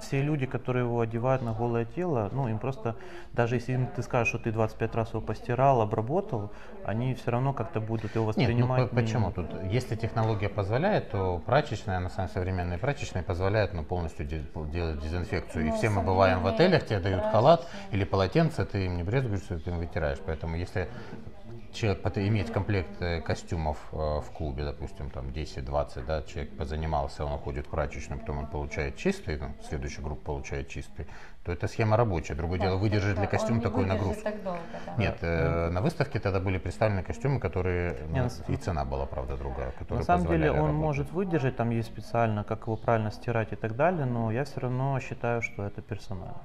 все 0.00 0.22
люди, 0.22 0.46
которые 0.46 0.84
его 0.84 1.00
одевают 1.00 1.42
на 1.42 1.52
голое 1.52 1.84
тело, 1.84 2.28
ну, 2.32 2.48
им 2.48 2.58
просто, 2.58 2.96
даже 3.32 3.56
если 3.56 3.72
им 3.72 3.86
ты 3.94 4.02
скажешь, 4.02 4.28
что 4.28 4.38
ты 4.38 4.52
25 4.52 4.94
раз 4.94 5.10
его 5.10 5.20
постирал, 5.20 5.80
обработал, 5.80 6.50
они 6.84 7.14
все 7.14 7.30
равно 7.30 7.52
как-то 7.52 7.80
будут 7.80 8.14
его 8.14 8.26
Нет, 8.26 8.36
ну 8.36 8.42
воспринимать. 8.42 8.90
по- 8.90 8.94
не- 8.94 9.02
почему? 9.02 9.30
Тут, 9.32 9.62
если 9.64 9.96
технология 9.96 10.48
позволяет, 10.48 11.10
то 11.10 11.42
прачечная, 11.44 12.00
на 12.00 12.08
самом 12.08 12.28
современные 12.30 12.78
прачечные 12.78 13.22
позволяют 13.22 13.74
ну, 13.74 13.84
полностью 13.84 14.26
де- 14.26 14.44
делать 14.72 15.00
дезинфекцию. 15.00 15.66
И 15.66 15.70
Но 15.70 15.76
все 15.76 15.88
мы 15.90 16.02
бываем 16.02 16.40
в 16.42 16.46
отелях, 16.46 16.86
тебе 16.86 17.00
дают 17.00 17.24
халат 17.24 17.66
или 17.92 18.04
полотенце, 18.04 18.64
ты 18.64 18.86
им 18.86 18.96
не 18.96 19.02
брезгуешь, 19.02 19.42
ты 19.64 19.70
им 19.70 19.78
вытираешь. 19.78 20.18
Поэтому 20.24 20.56
если 20.56 20.88
человек 21.78 22.16
имеет 22.16 22.50
комплект 22.50 23.00
э, 23.00 23.20
костюмов 23.20 23.78
э, 23.92 23.96
в 23.96 24.30
клубе, 24.36 24.64
допустим, 24.64 25.10
там 25.10 25.28
10-20, 25.28 26.04
да, 26.04 26.22
человек 26.22 26.56
позанимался, 26.56 27.24
он 27.24 27.32
уходит 27.34 27.66
в 27.66 27.70
прачечную, 27.70 28.20
потом 28.20 28.38
он 28.38 28.46
получает 28.48 28.96
чистый, 28.96 29.38
ну, 29.38 29.54
следующая 29.68 30.02
группа 30.02 30.24
получает 30.24 30.68
чистый, 30.68 31.06
то 31.48 31.52
это 31.52 31.66
схема 31.66 31.96
рабочая. 31.96 32.34
Другое 32.34 32.58
дело, 32.60 32.76
выдержит 32.76 33.18
ли 33.18 33.26
костюм 33.26 33.60
такой 33.62 33.86
нагруз. 33.86 34.16
так 34.22 34.42
долго, 34.42 34.58
да. 34.86 34.92
Нет, 35.02 35.16
э, 35.22 35.70
на 35.70 35.80
выставке 35.80 36.20
тогда 36.20 36.40
были 36.40 36.58
представлены 36.58 37.02
костюмы, 37.02 37.40
которые 37.40 37.94
ну, 38.08 38.14
Не, 38.14 38.22
на 38.22 38.28
с- 38.28 38.42
и 38.48 38.56
цена 38.56 38.84
была, 38.84 39.06
правда, 39.06 39.36
другая, 39.38 39.70
которые 39.70 40.00
На 40.00 40.04
самом 40.04 40.26
деле 40.28 40.50
он 40.50 40.56
работать. 40.58 40.74
может 40.76 41.12
выдержать, 41.12 41.56
там 41.56 41.70
есть 41.70 41.88
специально, 41.88 42.44
как 42.44 42.66
его 42.66 42.76
правильно 42.76 43.10
стирать 43.10 43.52
и 43.52 43.56
так 43.56 43.76
далее, 43.76 44.04
но 44.04 44.30
я 44.30 44.44
все 44.44 44.60
равно 44.60 45.00
считаю, 45.00 45.40
что 45.40 45.62
это 45.64 45.80
персонально. 45.80 46.36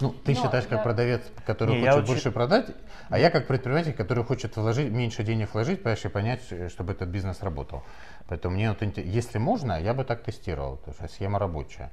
Ну, 0.00 0.10
ты 0.10 0.34
Но 0.34 0.38
считаешь 0.42 0.64
как 0.66 0.78
я- 0.78 0.84
продавец, 0.84 1.22
который 1.46 1.74
Не, 1.80 1.90
хочет 1.90 2.06
больше 2.06 2.30
продать, 2.30 2.66
а 3.08 3.18
я 3.18 3.30
как 3.30 3.48
предприниматель, 3.48 3.92
который 3.92 4.22
хочет 4.22 4.56
вложить 4.56 4.92
меньше 4.92 5.24
денег 5.24 5.52
вложить, 5.54 5.82
понимаешь, 5.82 6.04
и 6.04 6.08
понять, 6.08 6.42
э, 6.52 6.68
чтобы 6.68 6.92
этот 6.92 7.08
бизнес 7.08 7.42
работал. 7.42 7.82
Поэтому 8.28 8.54
мне 8.54 8.68
вот 8.70 8.82
если 8.98 9.38
можно, 9.38 9.80
я 9.80 9.94
бы 9.94 10.04
так 10.04 10.22
тестировал, 10.22 10.76
потому 10.76 10.94
что 10.94 11.08
схема 11.08 11.38
рабочая. 11.40 11.90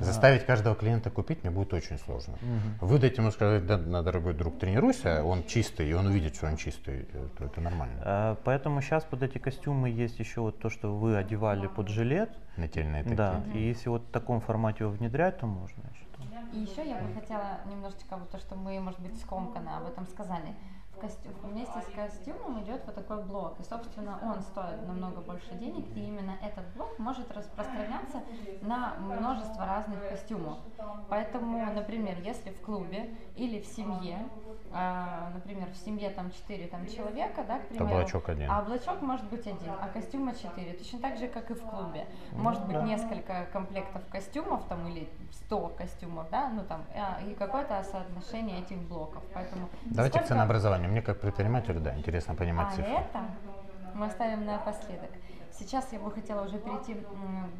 Заставить 0.00 0.44
каждого 0.44 0.74
клиента 0.76 1.10
купить 1.10 1.42
мне 1.42 1.50
будет 1.50 1.72
очень 1.72 1.98
сложно. 1.98 2.34
Выдать 2.80 3.16
ему 3.18 3.30
сказать, 3.30 3.66
да, 3.66 3.78
на, 3.78 4.02
дорогой 4.02 4.34
друг, 4.34 4.58
тренируйся, 4.58 5.24
он 5.24 5.44
чистый, 5.44 5.88
и 5.88 5.92
он 5.94 6.06
увидит, 6.06 6.34
что 6.34 6.46
он 6.46 6.56
чистый, 6.56 7.08
э, 7.12 7.28
то 7.38 7.44
это 7.44 7.60
нормально. 7.60 8.02
Э, 8.04 8.36
Поэтому 8.44 8.82
сейчас 8.82 9.04
под 9.04 9.22
эти 9.22 9.38
костюмы 9.38 9.88
есть 9.88 10.18
еще 10.18 10.42
вот 10.42 10.58
то, 10.58 10.68
что 10.68 10.94
вы 10.94 11.16
одевали 11.16 11.66
под 11.66 11.88
жилет. 11.88 12.30
Нательные 12.56 13.02
такие. 13.02 13.16
Да, 13.16 13.42
и 13.54 13.58
если 13.58 13.88
вот 13.88 14.02
в 14.02 14.10
таком 14.10 14.40
формате 14.40 14.84
его 14.84 14.92
внедрять, 14.92 15.38
то 15.38 15.46
можно. 15.46 15.82
И 16.52 16.58
еще 16.58 16.88
я 16.88 16.96
бы 16.96 17.12
хотела 17.12 17.60
немножечко 17.66 18.16
вот 18.16 18.30
то, 18.30 18.38
что 18.38 18.54
мы, 18.54 18.78
может 18.80 19.00
быть, 19.00 19.18
скомканно 19.20 19.78
об 19.78 19.86
этом 19.88 20.06
сказали. 20.06 20.54
В 20.96 21.00
костюм, 21.00 21.32
вместе 21.42 21.80
с 21.80 21.94
костюмом 21.94 22.62
идет 22.62 22.82
вот 22.86 22.94
такой 22.94 23.22
блок. 23.22 23.60
И, 23.60 23.62
собственно, 23.62 24.18
он 24.22 24.40
стоит 24.40 24.86
намного 24.86 25.20
больше 25.20 25.54
денег, 25.54 25.86
и 25.94 26.00
именно 26.00 26.36
этот 26.42 26.66
блок 26.74 26.98
может 26.98 27.30
распространяться 27.30 28.22
на 28.62 28.94
множество 28.98 29.66
разных 29.66 30.08
костюмов. 30.08 30.58
Поэтому, 31.08 31.72
например, 31.72 32.18
если 32.22 32.50
в 32.50 32.60
клубе 32.60 33.14
или 33.36 33.60
в 33.60 33.66
семье, 33.66 34.28
а, 34.72 35.30
например, 35.34 35.68
в 35.70 35.76
семье 35.76 36.10
там 36.10 36.30
4 36.30 36.66
там, 36.68 36.86
человека, 36.86 37.44
да, 37.46 37.58
к 37.58 37.68
примеру, 37.68 37.86
облачок 37.86 38.28
один. 38.28 38.50
а 38.50 38.60
облачок 38.60 39.00
может 39.02 39.26
быть 39.26 39.46
один, 39.46 39.72
а 39.80 39.88
костюма 39.88 40.34
4. 40.34 40.72
Точно 40.74 40.98
так 41.00 41.16
же, 41.18 41.28
как 41.28 41.50
и 41.50 41.54
в 41.54 41.62
клубе. 41.62 42.06
Может 42.32 42.64
быть 42.66 42.74
да. 42.74 42.82
несколько 42.82 43.46
комплектов 43.52 44.02
костюмов 44.10 44.64
там 44.68 44.86
или 44.88 45.08
100 45.46 45.68
костюмов, 45.78 46.28
да, 46.30 46.48
ну 46.50 46.62
там, 46.64 46.84
а, 46.94 47.20
и 47.22 47.34
какое-то 47.34 47.82
соотношение 47.82 48.60
этих 48.60 48.78
блоков. 48.78 49.22
Поэтому 49.32 49.68
Давайте 49.84 50.18
к 50.18 50.22
сколько- 50.22 50.28
ценообразованию. 50.28 50.90
Мне 50.90 51.02
как 51.02 51.20
предпринимателю, 51.20 51.80
да, 51.80 51.96
интересно 51.96 52.34
понимать 52.34 52.68
а 52.72 52.76
цифры. 52.76 52.92
это 52.92 53.24
мы 53.94 54.06
оставим 54.06 54.44
напоследок. 54.44 55.10
Сейчас 55.52 55.90
я 55.92 55.98
бы 55.98 56.10
хотела 56.10 56.44
уже 56.44 56.58
перейти 56.58 56.96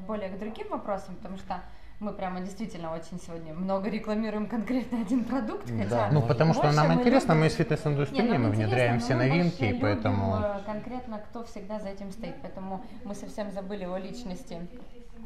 более 0.06 0.28
к 0.28 0.38
другим 0.38 0.68
вопросам, 0.68 1.16
потому 1.16 1.38
что 1.38 1.60
мы 1.98 2.12
прямо 2.12 2.40
действительно 2.40 2.92
очень 2.92 3.18
сегодня 3.18 3.54
много 3.54 3.88
рекламируем 3.88 4.46
конкретно 4.48 5.00
один 5.00 5.24
продукт, 5.24 5.70
хотя 5.70 6.10
Ну, 6.12 6.20
потому 6.22 6.52
что 6.52 6.70
нам 6.72 6.88
мы 6.88 6.94
интересно, 6.94 7.32
любим- 7.32 7.40
мы 7.40 7.46
из 7.46 7.54
фитнес-индустрии, 7.54 8.36
мы 8.36 8.50
внедряем 8.50 9.00
все 9.00 9.14
новинки, 9.14 9.64
и 9.64 9.72
поэтому... 9.80 10.36
э, 10.36 10.60
конкретно 10.66 11.18
кто 11.18 11.44
всегда 11.44 11.78
за 11.78 11.88
этим 11.88 12.10
стоит, 12.10 12.36
поэтому 12.42 12.84
мы 13.04 13.14
совсем 13.14 13.50
забыли 13.50 13.84
о 13.84 13.96
личности 13.98 14.58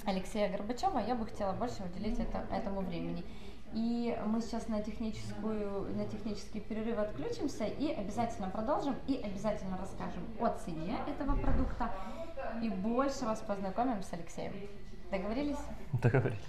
Алексея 0.06 0.48
Горбачева, 0.50 0.98
я 1.00 1.14
бы 1.14 1.26
хотела 1.26 1.52
больше 1.52 1.82
уделить 1.82 2.18
это, 2.20 2.44
этому 2.54 2.80
времени. 2.80 3.24
И 3.72 4.16
мы 4.26 4.40
сейчас 4.40 4.66
на, 4.66 4.82
техническую, 4.82 5.94
на 5.96 6.04
технический 6.04 6.58
перерыв 6.58 6.98
отключимся 6.98 7.64
и 7.64 7.92
обязательно 7.92 8.48
продолжим 8.48 8.96
и 9.06 9.20
обязательно 9.22 9.76
расскажем 9.78 10.24
о 10.40 10.48
цене 10.48 10.96
этого 11.06 11.36
продукта 11.36 11.92
и 12.62 12.68
больше 12.68 13.24
вас 13.26 13.40
познакомим 13.40 14.02
с 14.02 14.12
Алексеем. 14.12 14.52
Договорились? 15.12 15.58
Договорились. 15.92 16.40